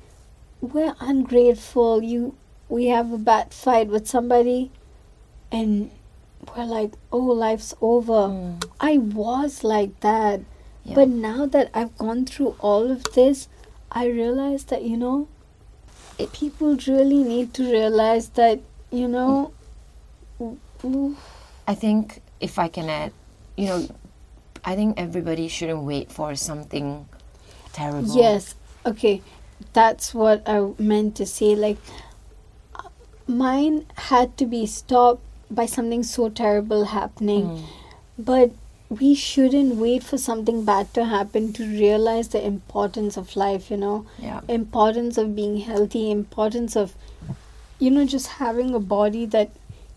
[0.61, 2.35] we're ungrateful you
[2.69, 4.71] we have a bad fight with somebody
[5.51, 5.91] and
[6.55, 8.29] we're like, oh, life's over.
[8.29, 8.63] Mm.
[8.79, 10.41] I was like that.
[10.83, 10.95] Yeah.
[10.95, 13.47] But now that I've gone through all of this,
[13.91, 15.27] I realize that, you know,
[16.17, 18.59] it, people really need to realize that,
[18.91, 19.53] you know,
[21.67, 23.13] I think if I can add,
[23.55, 23.87] you know,
[24.63, 27.07] I think everybody shouldn't wait for something
[27.73, 28.15] terrible.
[28.15, 29.21] yes, okay,
[29.73, 31.55] that's what I meant to say.
[31.55, 31.77] Like,
[33.27, 37.45] mine had to be stopped by something so terrible happening.
[37.45, 37.63] Mm.
[38.17, 38.51] But
[38.89, 43.77] we shouldn't wait for something bad to happen to realize the importance of life, you
[43.77, 44.41] know, Yeah.
[44.47, 46.95] importance of being healthy, importance of,
[47.77, 49.51] you know, just having a body that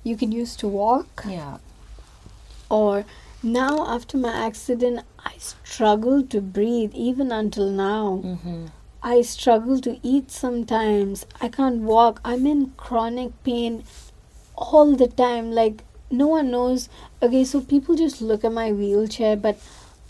[0.04, 1.24] you can use to walk.
[1.28, 1.58] Yeah.
[2.68, 3.04] Or
[3.42, 8.20] now, after my accident, I struggle to breathe even until now.
[8.24, 8.66] Mm-hmm.
[9.02, 11.26] I struggle to eat sometimes.
[11.40, 12.20] I can't walk.
[12.24, 13.82] I'm in chronic pain
[14.56, 15.50] all the time.
[15.52, 16.88] Like, no one knows.
[17.22, 19.58] Okay, so people just look at my wheelchair, but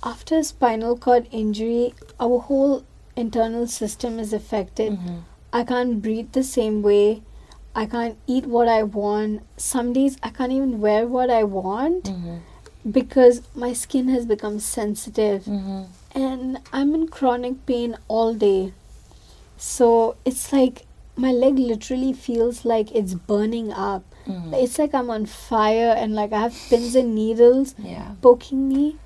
[0.02, 2.84] after a spinal cord injury, our whole
[3.16, 4.92] internal system is affected.
[4.94, 5.18] Mm-hmm.
[5.52, 7.22] I can't breathe the same way.
[7.74, 9.42] I can't eat what I want.
[9.56, 12.90] Some days I can't even wear what I want Mm-hmm.
[12.90, 15.82] because my skin has become sensitive Mm-hmm.
[16.20, 18.72] and I'm in chronic pain all day.
[19.56, 20.86] So it's like
[21.16, 24.02] my leg literally feels like it's burning up.
[24.26, 24.54] Mm-hmm.
[24.54, 28.12] It's like I'm on fire and like I have pins and needles Yeah.
[28.20, 28.96] poking me.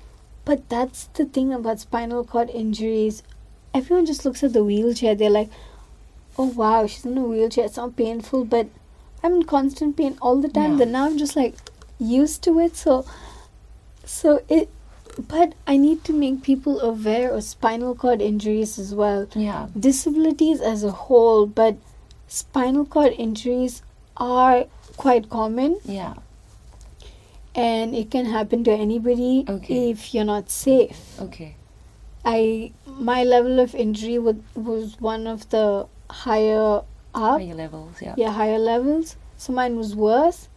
[0.45, 3.23] But that's the thing about spinal cord injuries.
[3.73, 5.13] Everyone just looks at the wheelchair.
[5.15, 5.49] They're like,
[6.37, 7.65] oh wow, she's in a wheelchair.
[7.65, 8.67] It's not painful, but
[9.23, 10.73] I'm in constant pain all the time.
[10.73, 10.77] Yeah.
[10.77, 11.55] Then now I'm just like
[11.99, 12.75] used to it.
[12.77, 13.05] So,
[14.05, 14.69] so it,
[15.27, 19.27] but I need to make people aware of spinal cord injuries as well.
[19.35, 19.67] Yeah.
[19.77, 21.75] Disabilities as a whole, but
[22.27, 23.81] spinal cord injuries
[24.15, 24.65] are
[24.97, 26.13] quite common Yeah.
[27.55, 29.89] and it can happen to anybody Okay.
[29.91, 31.19] if you're not safe.
[31.21, 31.55] Okay.
[32.25, 36.81] I my level of injury was was one of the higher
[37.15, 38.01] up, Higher levels.
[38.01, 38.15] Yeah.
[38.17, 39.15] yeah, higher levels.
[39.37, 40.49] So mine was worse,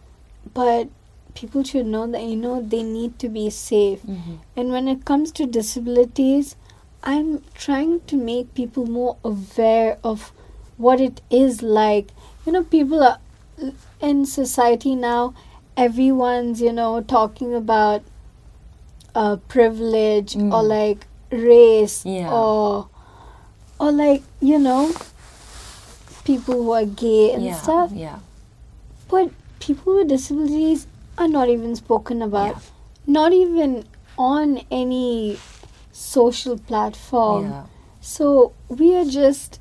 [0.55, 0.89] but
[1.35, 4.03] people should know that you know they need to be safe.
[4.03, 4.35] Mm-hmm.
[4.57, 6.57] And when it comes to disabilities,
[7.05, 10.33] I'm trying to make people more aware of
[10.77, 12.09] what it is like.
[12.45, 13.19] You know, people are
[14.01, 15.35] in society now,
[15.77, 18.03] everyone's, you know, talking about
[19.15, 20.69] uh, privilege or Mm.
[20.69, 22.33] like race Yeah.
[22.33, 22.89] or
[23.81, 24.93] or like, you know,
[26.25, 27.57] people who are gay and yeah.
[27.57, 27.91] stuff.
[27.93, 28.19] Yeah.
[29.09, 30.87] But people with disabilities
[31.19, 32.55] are not even spoken about.
[32.57, 32.61] Yeah.
[33.07, 33.85] Not even
[34.19, 35.39] on any
[35.93, 37.45] social platform.
[37.51, 37.63] Yeah.
[38.01, 39.61] So we are just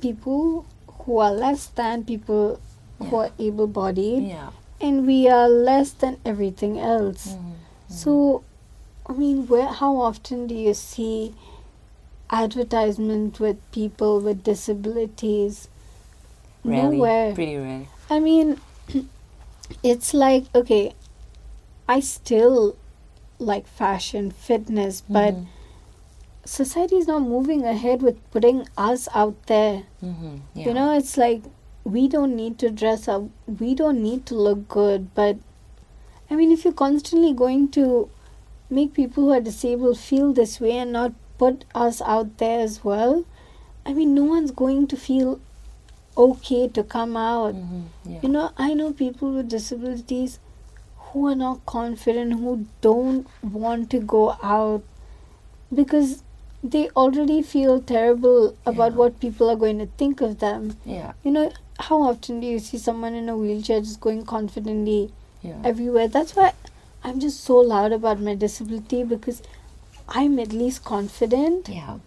[0.00, 0.66] people
[1.04, 2.58] who are less than people
[3.00, 4.36] who are able bodied
[4.80, 7.34] and we are less than everything else.
[7.34, 7.54] Mhm.
[7.88, 8.42] So
[9.06, 11.34] I mean where how often do you see
[12.30, 15.68] advertisement with people with disabilities?
[16.64, 16.96] Rarely.
[16.96, 17.34] Nowhere.
[17.34, 17.86] Pretty rare.
[18.08, 18.60] I mean,
[19.82, 20.92] it's like okay,
[21.88, 22.76] I still
[23.38, 25.46] like fashion, fitness, but Mhm.
[26.44, 29.84] society is not moving ahead with putting us out there.
[30.02, 30.40] Mhm.
[30.54, 30.68] Yeah.
[30.68, 31.42] You know, it's like
[31.84, 33.24] we don't need to dress up,
[33.58, 35.36] we don't need to look good, but
[36.30, 38.08] I mean, if you're constantly going to
[38.68, 42.84] make people who are disabled feel this way and not put us out there as
[42.84, 43.24] well,
[43.84, 45.40] I mean, no one's going to feel
[46.16, 47.54] okay to come out.
[47.54, 47.82] Mhm.
[48.04, 48.18] Yeah.
[48.22, 50.38] You know, I know people with disabilities
[51.08, 54.82] who are not confident, who don't want to go out
[55.74, 56.22] because
[56.62, 58.98] they already feel terrible about Yeah.
[58.98, 60.76] what people are going to think of them.
[60.84, 61.12] yeah.
[61.24, 61.50] You know,
[61.88, 65.12] how often do you see someone in a wheelchair just going confidently
[65.42, 65.56] Yeah.
[65.64, 66.08] everywhere?
[66.08, 66.52] That's why
[67.02, 69.42] I'm just so loud about my disability because
[70.08, 71.98] I'm at least confident yeah.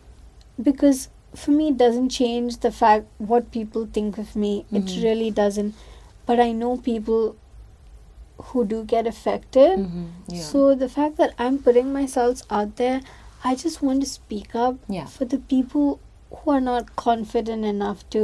[0.62, 4.78] because for me it doesn't change the fact what people think of me Mhm.
[4.80, 5.74] it really doesn't
[6.28, 7.36] but i know people
[8.50, 10.04] who do get affected Mhm.
[10.28, 10.42] Yeah.
[10.50, 13.02] so the fact that i'm putting myself out there
[13.44, 15.06] i just want to speak up Yeah.
[15.16, 16.00] for the people
[16.36, 18.24] who are not confident enough to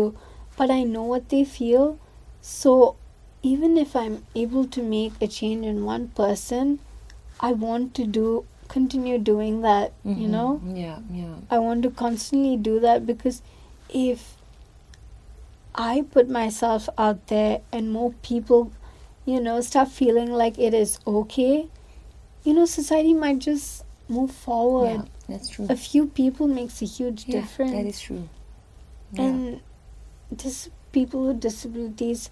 [0.59, 1.85] but i know what they feel
[2.41, 2.73] so
[3.51, 6.73] even if i'm able to make a change in one person
[7.49, 8.25] i want to do
[8.73, 10.31] continue doing that you Mhm.
[10.37, 10.49] know
[10.79, 10.99] Yeah.
[11.19, 11.35] Yeah.
[11.49, 13.41] I want to constantly do that because
[14.01, 14.25] if
[15.75, 18.71] I put myself out there and more people,
[19.25, 21.67] you know, start feeling like it is okay,
[22.43, 25.01] you know, society might just move forward.
[25.03, 25.05] Yeah.
[25.29, 25.67] That's true.
[25.69, 27.71] A few people makes a huge yeah, difference.
[27.71, 28.27] That is true.
[29.13, 29.23] Yeah.
[29.23, 29.61] And
[30.35, 32.29] dis- people with disabilities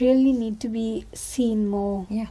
[0.00, 2.26] really need to be seen more Yeah,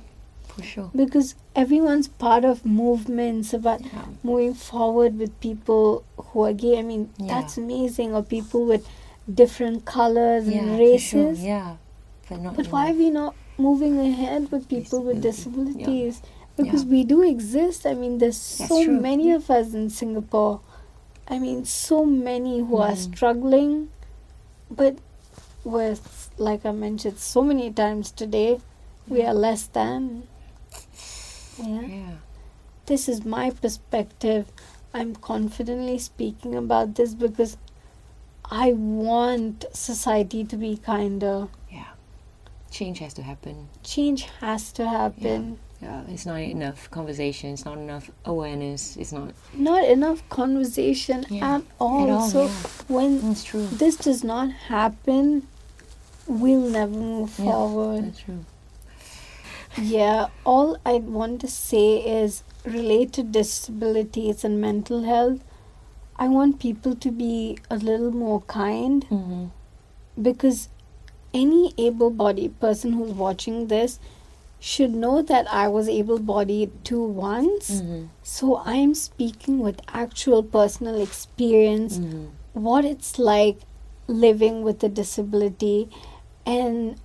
[0.47, 0.91] for sure.
[0.95, 4.05] because everyone's part of movements about Yeah.
[4.24, 6.80] moving forward with people who are gay.
[6.80, 7.28] I mean, Yeah.
[7.28, 8.13] that's amazing.
[8.15, 8.88] Or people with
[9.34, 11.39] different colors Yeah, and races.
[11.39, 11.47] sure.
[11.47, 11.76] Yeah,
[12.30, 12.55] but not.
[12.55, 16.22] But why are we not moving ahead with people with Disability, disabilities?
[16.55, 17.86] Because we do exist.
[17.86, 18.99] I mean, there's That's so true.
[18.99, 20.59] many of us in Singapore.
[21.28, 22.97] I mean, so many who are Mhm.
[23.13, 23.89] struggling,
[24.70, 24.97] but
[25.64, 28.60] with, like I mentioned so many times today,
[29.07, 30.28] we are less than.
[31.57, 31.82] Yeah.
[31.82, 32.12] Yeah.
[32.86, 34.51] This is my perspective.
[34.93, 37.57] I'm confidently speaking about this because
[38.51, 41.47] I want society to be kinder.
[41.70, 41.86] Yeah.
[42.72, 43.70] Change has to happen.
[43.84, 45.51] Change has to happen.
[45.51, 47.51] Yeah, it's not enough conversation.
[47.53, 48.97] It's not enough awareness.
[48.97, 52.03] It's not Not enough conversation Yeah, at all.
[52.03, 52.30] at all.
[52.30, 52.51] so yeah.
[52.88, 53.34] when
[53.77, 55.47] this does not happen,
[56.27, 57.45] we'll never move Yeah.
[57.45, 58.05] forward.
[58.05, 58.45] That's true.
[59.77, 65.39] Yeah, all I want to say is related disabilities and mental health.
[66.17, 69.45] I want people to be a little more kind Mm-hmm.
[70.21, 70.67] because
[71.34, 73.99] any able bodied person who's watching this
[74.60, 77.70] should know that I was able bodied too once.
[77.82, 78.05] Mm-hmm.
[78.24, 82.26] So I'm speaking with actual personal experience, Mm-hmm.
[82.53, 83.60] what it's like
[84.07, 85.89] living with a disability,
[86.45, 86.99] and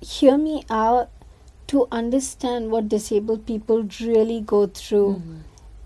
[0.00, 1.10] hear me out
[1.68, 5.36] to understand what disabled people really go through Mm-hmm.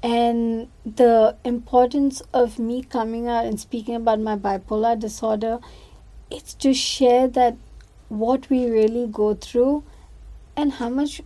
[0.03, 0.68] and
[0.99, 5.59] the importance of me coming out and speaking about my bipolar disorder
[6.31, 7.57] it's to share that
[8.09, 9.83] what we really go through
[10.57, 11.20] and how much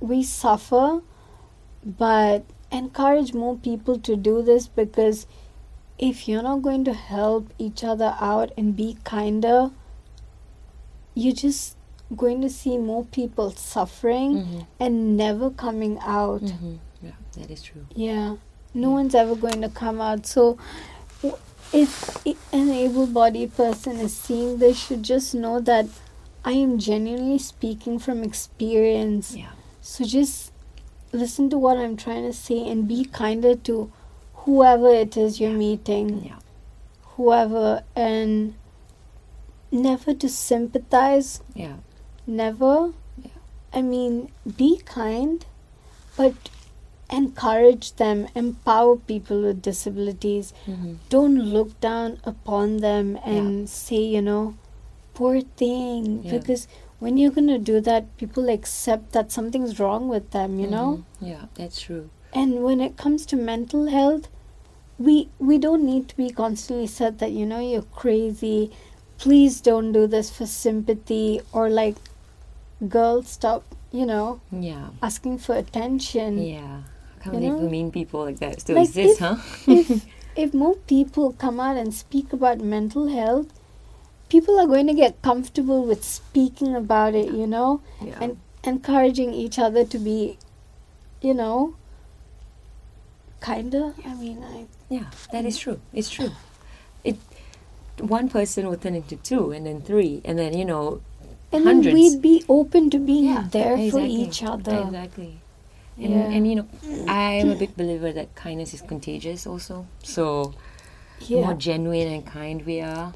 [0.00, 1.00] we suffer
[1.84, 5.26] but encourage more people to do this because
[5.98, 9.70] if you're not going to help each other out and be kinder
[11.14, 11.76] you're just
[12.16, 14.60] going to see more people suffering Mm-hmm.
[14.80, 16.74] and never coming out Mm-hmm.
[17.02, 17.86] Yeah, that is true.
[17.94, 18.36] yeah,
[18.72, 18.94] no Yeah.
[18.94, 20.26] one's ever going to come out.
[20.26, 20.58] So,
[21.72, 25.86] if an able bodied person is seeing this, should just know that
[26.44, 29.34] I am genuinely speaking from experience.
[29.34, 29.52] Yeah.
[29.80, 30.52] So, just
[31.12, 33.90] listen to what I'm trying to say and be kinder to
[34.44, 36.38] whoever it is you're meeting, Yeah.
[37.16, 38.54] whoever, and
[39.70, 41.76] never to sympathize Yeah.
[42.26, 42.92] Never.
[43.22, 43.30] Yeah.
[43.72, 45.44] I mean, be kind,
[46.16, 46.34] but
[47.10, 50.52] encourage them, empower people with disabilities.
[50.66, 50.94] Mm-hmm.
[51.10, 54.54] Don't look down upon them and say, you know,
[55.14, 56.22] poor thing.
[56.24, 56.32] Yeah.
[56.38, 56.66] Because
[56.98, 60.88] when you're going to do that, people accept that something's wrong with them, you know?
[61.20, 61.28] Mhm.
[61.32, 62.10] Yeah, that's true.
[62.32, 64.28] And when it comes to mental health,
[64.98, 68.70] we we don't need to be constantly said that you know you're crazy.
[69.18, 71.96] Please don't do this for sympathy or like
[72.88, 73.62] girls stop,
[73.92, 74.88] you know, Yeah.
[75.02, 76.38] asking for attention.
[76.42, 76.82] Yeah.
[77.20, 77.70] I can't You believe know?
[77.70, 79.36] mean people like that still Like exist, if- huh?
[79.66, 80.06] if
[80.36, 83.46] if more people come out and speak about mental health,
[84.28, 88.18] people are going to get comfortable with speaking about it, you know, Yeah.
[88.20, 90.38] and encouraging each other to be,
[91.20, 91.74] you know,
[93.40, 93.94] kinder.
[94.04, 95.80] I mean, I Yeah, that is true.
[95.92, 96.30] It's true.
[97.04, 97.16] It
[98.00, 101.00] one person will turn into two, and then three, and then you know,
[101.52, 101.84] and hundreds.
[101.86, 104.74] then we'd be open to being Yeah, there for each other.
[104.86, 105.38] Exactly.
[105.98, 106.34] And Yeah.
[106.38, 106.66] and you know,
[107.06, 109.46] I am a big believer that kindness is contagious.
[109.46, 110.54] Also, so
[111.28, 111.42] Yeah.
[111.42, 113.12] more genuine and kind we are.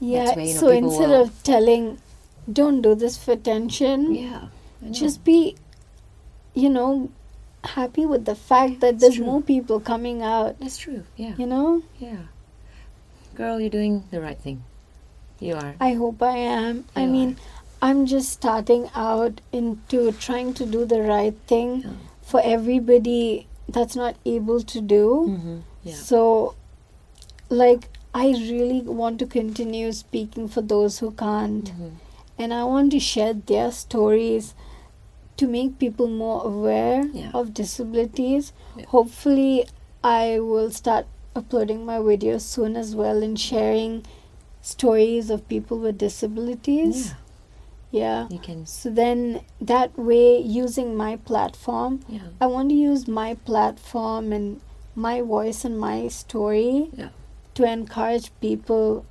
[0.00, 0.34] Yeah.
[0.34, 1.98] where, you know, so instead will- of telling,
[2.50, 4.48] don't do this for attention, Yeah.
[4.90, 5.56] Just be,
[6.54, 7.10] you know,
[7.64, 9.26] happy with the fact that there's true.
[9.26, 10.58] more people coming out.
[10.58, 11.04] that's true.
[11.16, 11.34] Yeah.
[11.36, 12.16] You know, Yeah.
[13.34, 14.64] Girl, you're doing the right thing.
[15.38, 15.74] You are.
[15.80, 16.84] I hope I am.
[16.96, 17.36] I You mean,
[17.82, 21.90] I'm just starting out into trying to do the right thing Yeah.
[22.22, 25.26] for everybody that's not able to do.
[25.28, 25.56] Mm-hmm.
[25.84, 25.94] Yeah.
[25.94, 26.54] So,
[27.50, 31.64] like, I really want to continue speaking for those who can't.
[31.72, 31.90] Mhm.
[32.38, 34.54] And I want to share their stories
[35.36, 37.30] to make people more aware Yeah.
[37.32, 38.52] of disabilities.
[38.76, 38.86] Yeah.
[38.86, 39.66] Hopefully,
[40.02, 41.06] I will start
[41.36, 44.02] uploading my videos soon as well and sharing
[44.60, 47.06] stories of people with disabilities.
[47.06, 47.14] Yeah.
[47.92, 48.26] Yeah.
[48.30, 48.66] You can.
[48.66, 52.20] So then, that way, using my platform, Yeah.
[52.40, 54.60] I want to use my platform and
[54.94, 57.08] my voice and my story Yeah.
[57.54, 59.04] To encourage people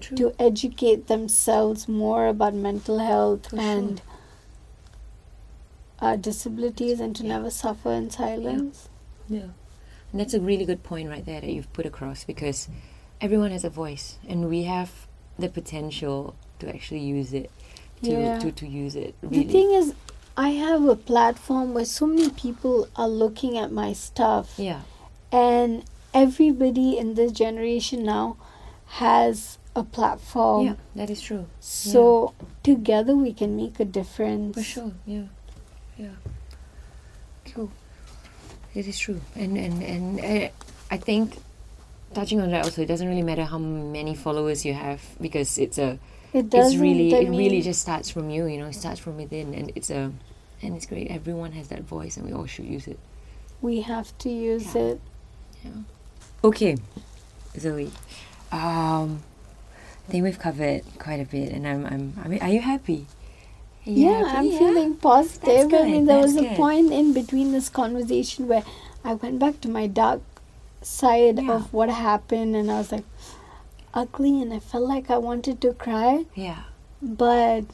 [0.00, 0.16] True.
[0.16, 4.02] to educate themselves more about mental health For and
[6.00, 7.28] uh, disabilities and to Yeah.
[7.36, 8.88] never suffer in silence.
[9.28, 9.50] Yeah.
[10.10, 12.68] And that's a really good point right there that you've put across because
[13.20, 15.06] everyone has a voice and we have
[15.38, 17.50] the potential to actually use it,
[18.02, 18.38] to Yeah.
[18.38, 19.14] to, to use it.
[19.22, 19.44] Really.
[19.44, 19.94] The thing is,
[20.36, 24.80] I have a platform where so many people are looking at my stuff, yeah,
[25.30, 25.84] and
[26.14, 28.36] everybody in this generation now
[28.86, 30.66] has a platform.
[30.66, 31.46] yeah, that is true.
[31.60, 34.54] So together we can make a difference.
[34.56, 35.24] For sure, yeah,
[35.96, 36.16] yeah.
[37.46, 37.70] Cool.
[38.74, 40.48] It is true, and and and uh,
[40.90, 41.36] I think
[42.14, 45.78] touching on that also, it doesn't really matter how many followers you have because it's
[45.78, 45.98] a
[46.32, 46.72] It doesn't.
[46.72, 48.46] it's really it really just starts from you.
[48.46, 50.12] You know, it starts from within, and it's a
[50.62, 51.08] and it's great.
[51.10, 52.98] Everyone has that voice, and we all should use it.
[53.60, 55.00] we have to use it.
[55.64, 55.70] Yeah.
[55.70, 55.76] it.
[56.44, 56.76] Okay,
[57.58, 57.90] Zoe.
[58.50, 59.22] Um,
[60.08, 62.14] I think we've covered quite a bit, and I'm I'm.
[62.24, 63.06] I mean, are you happy?
[63.86, 64.36] Are you Yeah, happy?
[64.38, 64.58] I'm Yeah?
[64.58, 65.70] feeling positive.
[65.70, 68.64] That's I mean, there was that's a point in between this conversation where
[69.04, 70.20] I went back to my dark
[70.82, 71.52] side Yeah.
[71.54, 73.04] of what happened, and I was like
[73.94, 76.62] ugly, and I felt like I wanted to cry, Yeah.
[77.00, 77.64] but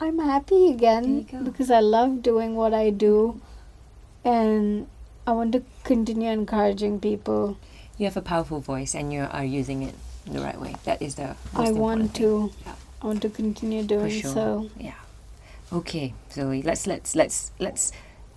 [0.00, 1.50] I'm happy again There you go.
[1.50, 3.40] because I love doing what I do,
[4.24, 4.86] and
[5.26, 7.56] I want to continue encouraging people.
[7.98, 9.94] You have a powerful voice, and you are using it
[10.26, 10.74] the right way.
[10.84, 11.36] That is the.
[11.52, 12.52] Most I want to.
[12.64, 12.74] Yeah.
[13.02, 14.32] I want to continue doing sure.
[14.32, 14.70] so.
[14.78, 14.94] Yeah.
[15.72, 17.92] Okay, So Let's let's let's let's.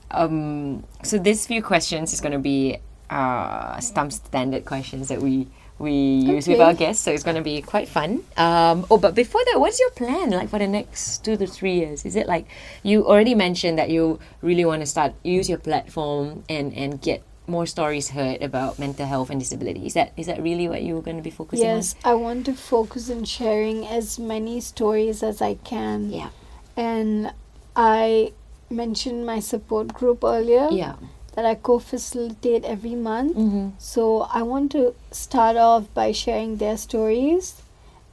[0.09, 0.83] Um.
[1.03, 2.77] So these few questions is going to be
[3.09, 5.47] uh stump standard questions that we
[5.79, 7.03] we use with our guests.
[7.03, 8.23] So it's going to be quite fun.
[8.37, 8.85] Um.
[8.91, 12.05] Oh, but before that, what's your plan like for the next two to three years?
[12.05, 12.47] Is it like
[12.83, 17.23] you already mentioned that you really want to start use your platform and and get
[17.47, 19.85] more stories heard about mental health and disability?
[19.87, 21.75] Is that is that really what you're going to be focusing on?
[21.77, 26.11] Yes, I want to focus on sharing as many stories as I can.
[26.11, 26.29] Yeah.
[26.77, 27.33] And
[27.75, 28.33] I
[28.69, 30.95] mentioned my support group earlier Yeah.
[31.35, 33.35] that I co facilitate every month.
[33.35, 33.69] Mm-hmm.
[33.77, 37.61] So I want to start off by sharing their stories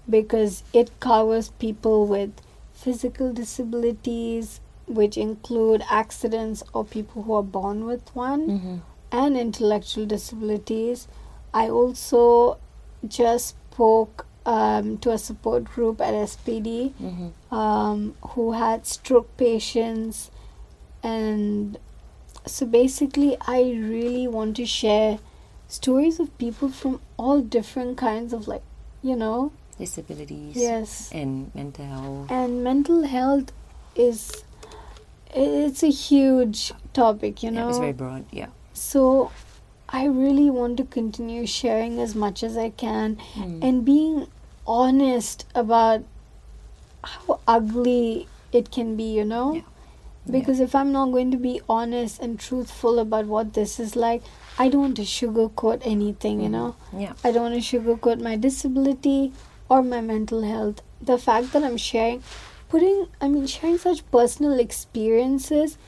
[0.09, 2.33] because it covers people with
[2.73, 8.77] physical disabilities, which include accidents or people who are born with one Mm-hmm.
[9.13, 11.09] And intellectual disabilities.
[11.55, 12.59] I also
[13.07, 17.55] just spoke um, to a support group at SPD Mm-hmm.
[17.55, 20.31] um, who had stroke patients,
[21.03, 21.79] and
[22.47, 25.19] so basically, I really want to share
[25.69, 28.63] stories of people from all different kinds of like,
[29.03, 30.57] you know, Disabilities.
[30.57, 32.31] yes, and mental health.
[32.31, 33.53] and mental health
[33.95, 34.45] is
[35.35, 37.69] it's a huge topic, you yeah, know.
[37.69, 38.25] it's very broad.
[38.33, 38.47] Yeah.
[38.79, 39.31] So
[39.89, 43.63] I really want to continue sharing as much as I can Mm.
[43.63, 44.27] and being
[44.67, 46.05] honest about
[47.03, 49.55] how ugly it can be, you know?
[49.55, 49.63] Yeah.
[50.31, 54.23] Because if I'm not going to be honest and truthful about what this is like,
[54.59, 56.53] I don't want to sugarcoat anything, you Mhm.
[56.53, 56.75] know?
[57.05, 57.13] Yeah.
[57.25, 59.33] I don't want to sugarcoat my disability
[59.71, 60.83] or my mental health.
[61.01, 62.23] The fact that I'm sharing,
[62.69, 65.79] putting, I mean, sharing such personal experiences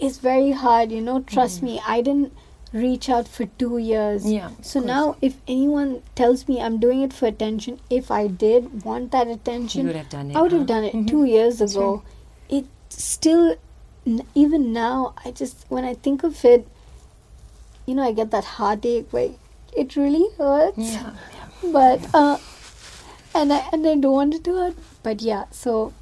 [0.00, 1.20] is very hard, you know?
[1.20, 1.62] Trust Mhm.
[1.68, 2.32] me, I didn't
[2.72, 4.26] reach out for two years.
[4.32, 4.50] Yeah.
[4.62, 4.86] So course.
[4.90, 9.26] now, if anyone tells me I'm doing it for attention, if I did want that
[9.28, 10.36] attention, would have done it.
[10.36, 10.66] I would have huh?
[10.74, 11.08] done it Mhm.
[11.08, 12.02] two years That's ago.
[12.48, 13.56] It still,
[14.06, 16.66] n- even now, I just when I think of it,
[17.86, 19.30] you know, I get that heartache where
[19.84, 20.78] it really hurts.
[20.94, 21.10] Yeah.
[21.72, 22.38] But uh,
[23.34, 24.76] and I and I don't want to do it.
[25.02, 25.92] But yeah, so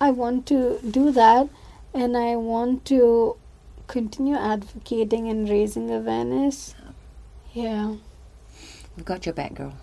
[0.00, 1.48] I want to do that,
[1.94, 3.36] and I want to
[3.86, 6.74] continue advocating and raising awareness.
[7.52, 7.96] Yeah.
[8.96, 9.74] We've got your back, girl.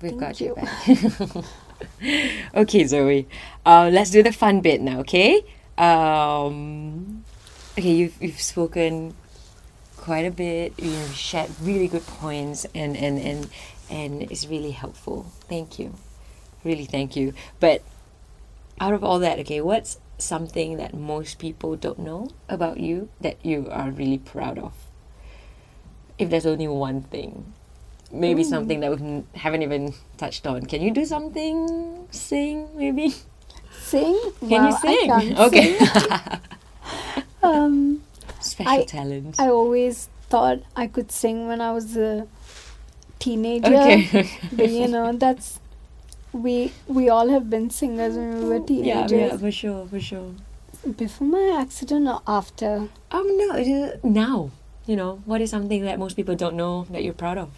[0.00, 1.26] We've Thank got your you.
[1.34, 1.44] back.
[2.54, 3.28] okay, Zoe.
[3.64, 5.44] Uh, let's do the fun bit now, okay?
[5.76, 7.24] Um,
[7.78, 9.14] okay, you've you've spoken
[9.96, 10.74] quite a bit.
[10.78, 13.50] You've shared really good points, and and and
[13.90, 15.26] and it's really helpful.
[15.48, 15.94] Thank you,
[16.62, 17.34] really thank you.
[17.60, 17.82] But
[18.80, 23.44] out of all that, okay, what's something that most people don't know about you that
[23.44, 24.72] you are really proud of?
[26.18, 27.52] If there's only one thing,
[28.12, 28.44] maybe Ooh.
[28.44, 30.66] something that we haven't even touched on.
[30.66, 32.06] Can you do something?
[32.10, 33.14] Sing, maybe?
[33.72, 34.18] Sing?
[34.40, 35.38] Can Wow, you sing?
[35.38, 35.78] Okay.
[35.78, 35.88] sing.
[37.42, 38.02] Um,
[38.40, 39.36] Special I- talent.
[39.38, 42.26] I always thought I could sing when I was a
[43.18, 43.74] teenager.
[43.74, 44.30] okay.
[44.52, 45.60] But you know, that's
[46.34, 49.12] we we all have been singers when we were yeah, teenagers.
[49.12, 50.34] yeah, for sure, for sure.
[50.96, 52.88] Before my accident or after?
[53.10, 54.50] Um, no, it is now.
[54.86, 57.50] You know, what is something that most people don't know that you're proud of?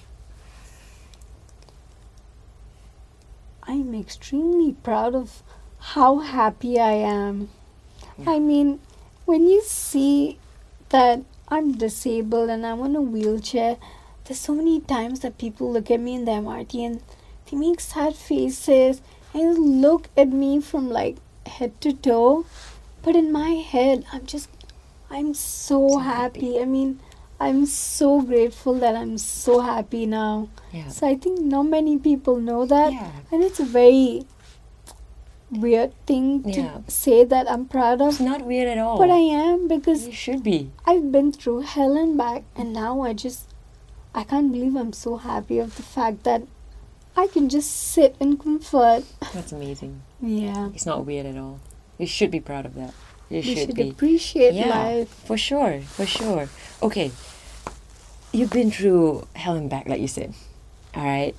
[3.64, 5.42] I'm extremely proud of
[5.78, 7.48] how happy I am.
[8.16, 8.30] Yeah.
[8.30, 8.78] I mean,
[9.24, 10.38] when you see
[10.90, 13.76] that I'm disabled and I'm on a wheelchair,
[14.24, 17.02] there's so many times that people look at me in the MRT and
[17.50, 19.00] they make sad faces
[19.34, 21.16] and look at me from like
[21.46, 22.46] head to toe.
[23.02, 24.48] But in my head, I'm just,
[25.10, 26.46] I'm so, So happy.
[26.52, 26.60] happy.
[26.60, 27.00] I mean,
[27.38, 30.48] I'm so grateful that I'm so happy now.
[30.72, 30.88] Yeah.
[30.88, 32.92] So I think not many people know that.
[32.92, 33.10] Yeah.
[33.30, 34.24] And it's a very
[35.50, 36.78] weird thing to Yeah.
[36.88, 38.08] say that I'm proud of.
[38.08, 38.98] It's not weird at all.
[38.98, 40.70] But I am because You should be.
[40.84, 43.46] I've been through hell and back, and now I just,
[44.14, 46.42] I can't believe I'm so happy of the fact that
[47.16, 49.04] I can just sit in comfort.
[49.32, 50.02] That's amazing.
[50.20, 50.68] Yeah.
[50.74, 51.60] It's not weird at all.
[51.98, 52.92] You should be proud of that.
[53.30, 53.88] You should, should be.
[53.90, 54.68] appreciate Yeah.
[54.68, 55.08] life.
[55.08, 56.48] For sure, for sure.
[56.82, 57.10] Okay.
[58.32, 60.34] You've been through hell and back, like you said.
[60.94, 61.34] All right.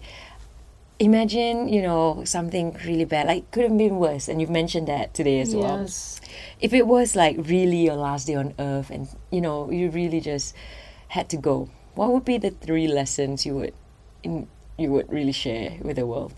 [0.99, 5.13] Imagine, you know, something really bad, like could have been worse, and you've mentioned that
[5.13, 5.81] today as well.
[5.81, 6.19] Yes.
[6.59, 10.19] If it was like really your last day on earth and, you know, you really
[10.19, 10.55] just
[11.09, 13.73] had to go, what would be the three lessons you would
[14.23, 14.47] in,
[14.77, 16.33] you would really share with the world?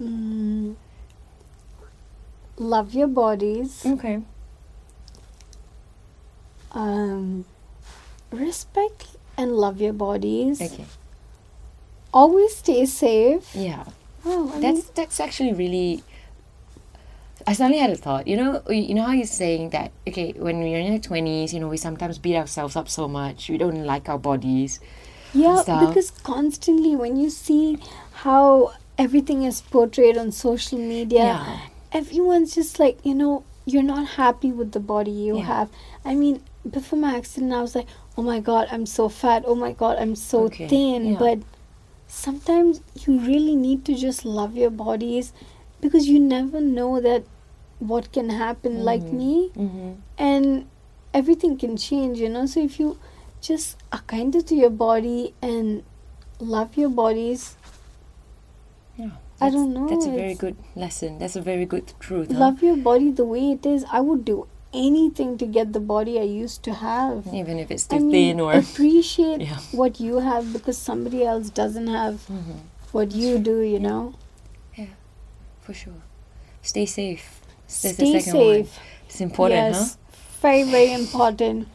[0.00, 0.76] Mm.
[2.56, 3.84] Love your bodies.
[3.86, 4.20] Okay.
[6.72, 7.44] Um,
[8.30, 10.60] respect and love your bodies.
[10.60, 10.84] Okay.
[12.12, 13.54] Always stay safe.
[13.54, 13.84] Yeah.
[14.24, 16.02] Oh, I That's mean, that's actually really.
[17.46, 18.26] I suddenly had a thought.
[18.26, 19.92] You know, you know how you're saying that.
[20.06, 23.48] Okay, when we're in our twenties, you know, we sometimes beat ourselves up so much.
[23.48, 24.80] We don't like our bodies.
[25.32, 27.78] Yeah, because constantly when you see
[28.12, 31.58] how everything is portrayed on social media, Yeah.
[31.92, 35.44] everyone's just like, you know, you're not happy with the body you Yeah.
[35.44, 35.70] have.
[36.04, 39.44] I mean, before my accident, I was like, oh my god, I'm so fat.
[39.46, 41.12] Oh my god, I'm so Okay, thin.
[41.12, 41.18] yeah.
[41.18, 41.38] But
[42.06, 45.32] sometimes you really need to just love your bodies
[45.80, 47.24] because you never know that
[47.78, 48.84] what can happen.
[48.84, 49.12] Like Mhm.
[49.12, 49.92] me, Mm-hmm.
[50.18, 50.66] and
[51.14, 52.46] everything can change, you know.
[52.46, 52.98] So if you
[53.40, 55.82] just are kinder to your body and
[56.40, 57.56] love your bodies,
[58.96, 59.10] Yeah.
[59.40, 61.18] I don't know, That's a very good lesson.
[61.20, 62.32] That's a very good truth.
[62.32, 62.38] huh?
[62.38, 63.84] love your body the way it is.
[63.92, 67.26] I would do anything to get the body I used to have.
[67.32, 68.52] Even if it's I too mean, thin or.
[68.52, 69.58] appreciate Yeah.
[69.72, 72.56] what you have because somebody else doesn't have Mhm.
[72.92, 73.60] what you do.
[73.60, 74.14] You know,
[74.76, 74.86] Yeah,
[75.60, 76.02] For sure.
[76.62, 77.40] Stay safe.
[77.68, 78.54] That's the stay second one.
[78.64, 78.78] safe.
[79.08, 79.80] It's important, huh?
[79.80, 79.96] yes,
[80.42, 81.68] very very important.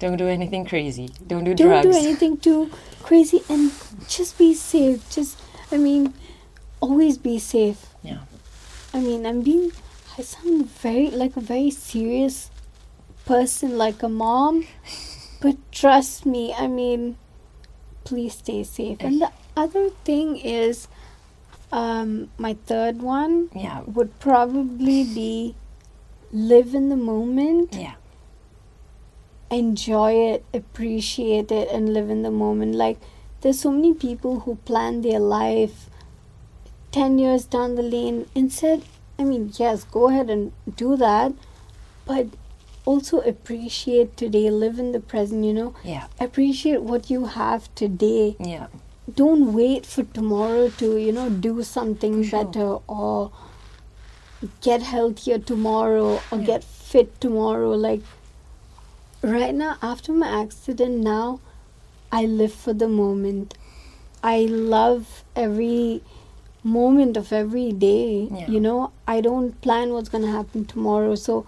[0.00, 1.10] Don't do anything crazy.
[1.26, 1.84] Don't do drugs.
[1.84, 2.70] Don't do anything too
[3.02, 3.70] crazy and
[4.08, 5.08] just be safe.
[5.10, 5.38] Just,
[5.70, 6.14] I mean,
[6.80, 7.86] always be safe.
[8.02, 8.20] Yeah.
[8.92, 9.72] I mean, I'm being,
[10.18, 12.50] I sound very, like a very serious
[13.26, 14.66] person, like a mom.
[15.40, 17.16] But trust me, I mean,
[18.04, 18.98] please stay safe.
[19.00, 20.86] And the other thing is,
[21.72, 23.80] um, my third one Yeah.
[23.86, 25.54] would probably be
[26.30, 27.94] live in the moment Yeah.
[29.50, 32.74] Enjoy it, appreciate it, and live in the moment.
[32.74, 32.98] Like,
[33.40, 35.88] there's so many people who plan their life
[36.92, 38.26] 10 years down the lane.
[38.34, 38.82] Instead,
[39.18, 41.32] I mean, yes, go ahead and do that,
[42.06, 42.26] but
[42.84, 46.06] also appreciate today, live in the present, you know, Yeah.
[46.18, 48.36] appreciate what you have today.
[48.40, 48.66] Yeah.
[49.14, 52.44] Don't wait for tomorrow to, you know, do something sure.
[52.44, 53.30] better or
[54.62, 56.44] get healthier tomorrow or Yeah.
[56.46, 57.72] get fit tomorrow.
[57.72, 58.00] Like,
[59.22, 61.40] right now after my accident now
[62.10, 63.54] i live for the moment
[64.22, 66.02] i love every
[66.62, 68.48] moment of every day Yeah.
[68.50, 71.46] you know i don't plan what's going to happen tomorrow so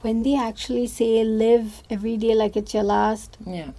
[0.00, 3.70] when they actually say live every day like it's your last Yeah.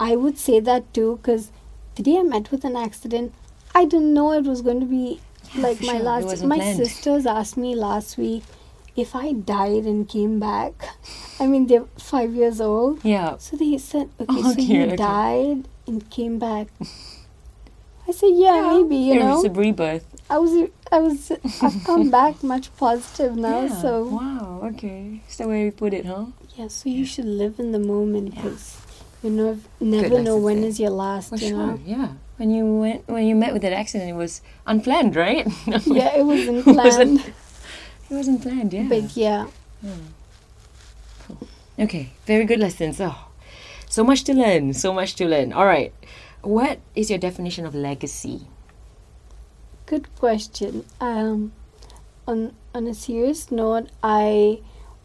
[0.00, 1.50] i would say that too because
[1.96, 3.32] the day i met with an accident
[3.74, 5.20] i didn't know it was going to be
[5.54, 6.02] Yeah, like my sure.
[6.02, 6.76] Last my planned.
[6.78, 8.42] sisters asked me last week
[8.96, 10.72] if i died and came back
[11.40, 13.36] i mean they're five years old Yeah.
[13.38, 14.96] so they said, okay, Oh, so dear, you okay.
[14.96, 16.68] died and came back.
[18.08, 19.36] I said, yeah, maybe, you it know.
[19.36, 20.04] was a rebirth.
[20.28, 21.30] I was, I was,
[21.62, 23.62] I've come back much positive now.
[23.62, 23.80] yeah.
[23.80, 24.60] So Wow.
[24.74, 25.20] Okay.
[25.22, 26.26] That's the way we put it, huh?
[26.56, 28.42] yeah, so you should live in the moment Yeah.
[28.42, 28.76] because
[29.22, 30.68] you know, never know lessons when there.
[30.70, 31.28] is your last.
[31.30, 31.58] For you sure.
[31.58, 31.80] know.
[31.86, 32.08] Yeah.
[32.38, 35.46] When you went, when you met with that accident, it was unplanned, right?
[35.86, 37.32] Yeah, it It wasn't- planned,
[38.12, 38.74] It wasn't planned.
[38.74, 38.86] Yeah.
[38.90, 39.46] but yeah,
[41.78, 43.00] Okay, very good lessons.
[43.00, 43.16] Oh,
[43.88, 45.50] so much to learn, so much to learn.
[45.54, 45.94] All right,
[46.42, 48.48] what is your definition of legacy?
[49.86, 50.84] good question.
[51.00, 51.52] Um,
[52.28, 54.60] on on a serious note, I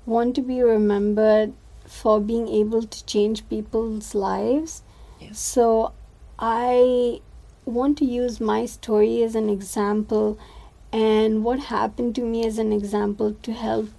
[0.05, 1.53] want to be remembered
[1.85, 4.83] for being able to change people's lives.
[5.21, 5.39] Yes.
[5.39, 5.93] So
[6.37, 7.21] I
[7.63, 10.37] want to use my story as an example
[10.97, 13.89] and what happened to me as an example to help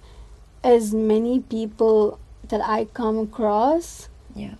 [0.69, 2.19] as many people
[2.53, 3.91] that I come across
[4.35, 4.55] Yeah.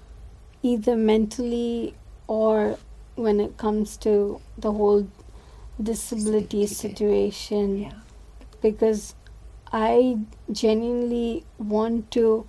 [0.74, 1.96] either mentally
[2.28, 2.78] or
[3.26, 4.14] when it comes to
[4.66, 5.08] the whole
[5.90, 7.94] disability situation Yeah.
[8.62, 9.16] because
[9.72, 10.18] I
[10.62, 12.46] genuinely want to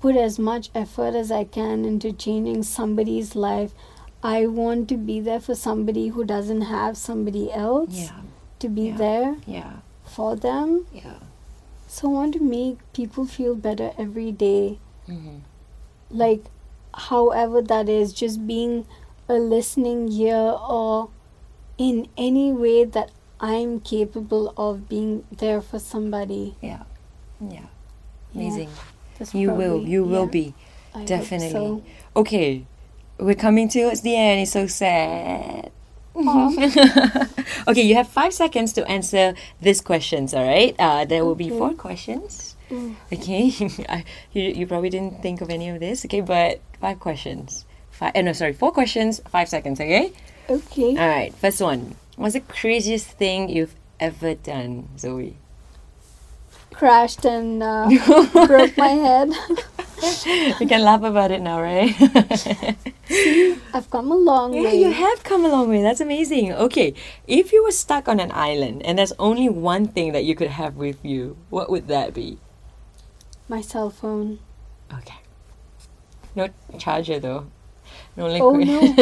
[0.00, 3.74] put as much effort as I can into changing somebody's life.
[4.22, 8.20] I want to be there for somebody who doesn't have somebody else Yeah.
[8.58, 8.96] To be Yeah.
[8.96, 9.72] there Yeah.
[10.04, 10.86] for them.
[10.92, 11.18] Yeah.
[11.88, 14.78] So I want to make people feel better every day.
[15.08, 15.38] Mm-hmm.
[16.10, 16.44] Like,
[16.94, 18.86] however that is, just being
[19.28, 21.08] a listening ear or
[21.78, 26.56] in any way that I'm capable of being there for somebody.
[26.62, 26.84] Yeah.
[27.40, 27.66] Yeah.
[28.32, 28.70] Yeah, Amazing.
[29.18, 29.78] that's You will.
[29.78, 30.54] probably- You will be.
[30.94, 31.50] I Definitely.
[31.50, 31.82] so.
[32.14, 32.64] Okay.
[33.18, 34.40] We're coming towards the end.
[34.40, 35.70] It's so sad.
[37.68, 40.74] Okay, you have five seconds to answer these questions, all right?
[40.78, 42.56] Uh, there will be four questions.
[42.70, 42.94] Mm.
[43.12, 46.20] Okay, I, you, you probably didn't think of any of this, okay?
[46.20, 47.64] But five questions.
[47.90, 50.12] Five, uh, no, sorry, four questions, five seconds, okay?
[50.48, 50.96] Okay.
[50.96, 51.96] All right, first one.
[52.16, 55.36] What's the craziest thing you've ever done, Zoe?
[56.76, 57.88] Crashed and uh,
[58.46, 59.30] broke my head.
[60.60, 61.94] we can laugh about it now, right?
[63.72, 64.80] I've come a long Yeah, way.
[64.80, 65.80] you have come a long way.
[65.82, 66.52] That's amazing.
[66.52, 66.92] Okay,
[67.26, 70.50] if you were stuck on an island and there's only one thing that you could
[70.50, 72.38] have with you, what would that be?
[73.48, 74.38] My cell phone.
[74.92, 75.16] Okay.
[76.34, 76.48] No
[76.78, 77.46] charger though.
[78.18, 78.94] Only Oh, no.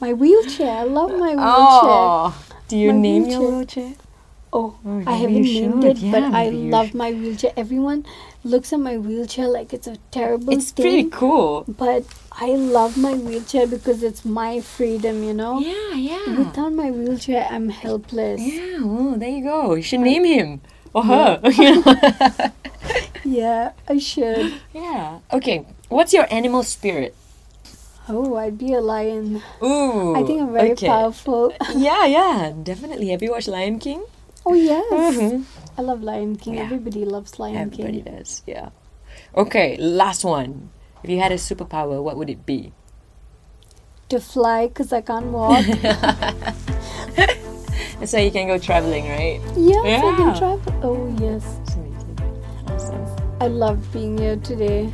[0.00, 0.70] My wheelchair.
[0.70, 1.42] I love my wheelchair.
[1.42, 3.92] Oh, do you My name your wheelchair.
[4.58, 6.02] Oh, Oh, I haven't named should.
[6.02, 7.52] it, but I love my wheelchair.
[7.58, 8.06] Everyone
[8.42, 10.82] looks at my wheelchair like it's a terrible It's thing.
[10.84, 11.64] pretty cool.
[11.68, 15.58] But I love my wheelchair because it's my freedom, you know?
[15.60, 16.38] Yeah, yeah.
[16.38, 18.40] Without my wheelchair, I'm helpless.
[18.40, 19.74] Yeah, well, there you go.
[19.74, 20.60] You should name him
[20.94, 21.40] or her.
[23.24, 24.54] Yeah, I should.
[24.72, 25.18] yeah.
[25.32, 25.66] Okay.
[25.88, 27.14] What's your animal spirit?
[28.08, 29.42] Oh, I'd be a lion.
[29.60, 30.14] Ooh.
[30.14, 30.86] I think I'm very okay.
[30.86, 31.52] powerful.
[31.74, 33.08] Yeah, yeah, definitely.
[33.10, 34.06] Have you watched Lion King?
[34.46, 34.86] Oh, yes.
[34.90, 35.42] Mhm.
[35.76, 36.54] I love Lion King.
[36.54, 36.62] Yeah.
[36.70, 38.14] Everybody loves Lion Everybody King.
[38.16, 38.42] does.
[38.46, 38.70] Yeah.
[39.36, 40.70] Okay, last one.
[41.02, 42.72] If you had a superpower, what would it be?
[44.08, 45.66] To fly because I can't walk.
[48.04, 49.40] So you can go traveling, right?
[49.56, 50.16] yes, I Yeah.
[50.16, 50.72] can travel.
[50.84, 51.42] Oh, yes.
[51.74, 52.18] Amazing.
[52.68, 53.06] Awesome.
[53.40, 54.92] I love being here today.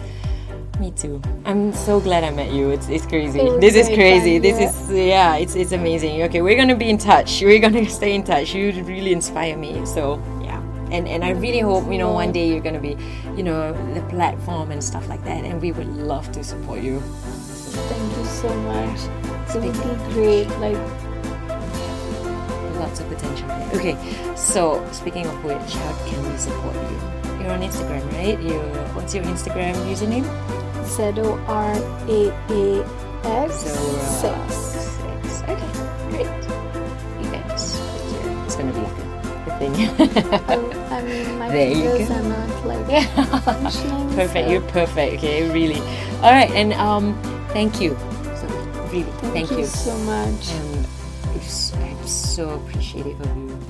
[0.82, 1.22] Me too.
[1.44, 2.70] I'm so glad I met you.
[2.70, 3.38] It's it's crazy.
[3.38, 4.32] It This is crazy.
[4.34, 4.68] fun, This yeah.
[4.68, 5.36] is yeah.
[5.36, 6.22] It's it's amazing.
[6.24, 7.40] Okay, we're gonna be in touch.
[7.40, 8.52] We're gonna stay in touch.
[8.52, 9.86] You really inspire me.
[9.86, 10.58] So yeah.
[10.90, 12.96] And and I really hope you know one day you're gonna be,
[13.36, 13.60] you know,
[13.94, 15.44] the platform and stuff like that.
[15.44, 16.98] And we would love to support you.
[17.86, 18.98] Thank you so much.
[19.54, 20.48] It would Speaking be great.
[20.58, 20.78] Like,
[22.82, 23.46] Lots of potential.
[23.78, 23.94] Okay,
[24.34, 26.98] so speaking of which, how can we support you?
[27.38, 28.40] You're on Instagram, right?
[28.42, 28.58] You
[28.98, 30.26] what's your Instagram username?
[30.84, 31.72] Z O R
[32.08, 32.84] A A
[33.24, 34.54] X six.
[34.54, 35.42] Six.
[35.42, 35.70] Okay,
[36.10, 36.26] great.
[37.26, 37.80] Events.
[38.46, 38.92] It's gonna be a,
[39.46, 39.72] a thing.
[40.48, 43.06] Oh, I mean, my There you fingers are not like yeah.
[44.14, 44.32] perfect.
[44.46, 45.14] so You're perfect.
[45.14, 45.80] Okay, really.
[46.22, 47.14] All right, and um,
[47.48, 47.96] thank you.
[48.36, 48.46] So
[48.92, 49.02] really,
[49.32, 50.52] Thank, thank, you, so much.
[50.52, 50.84] Um,
[51.80, 53.61] I'm so appreciative of you.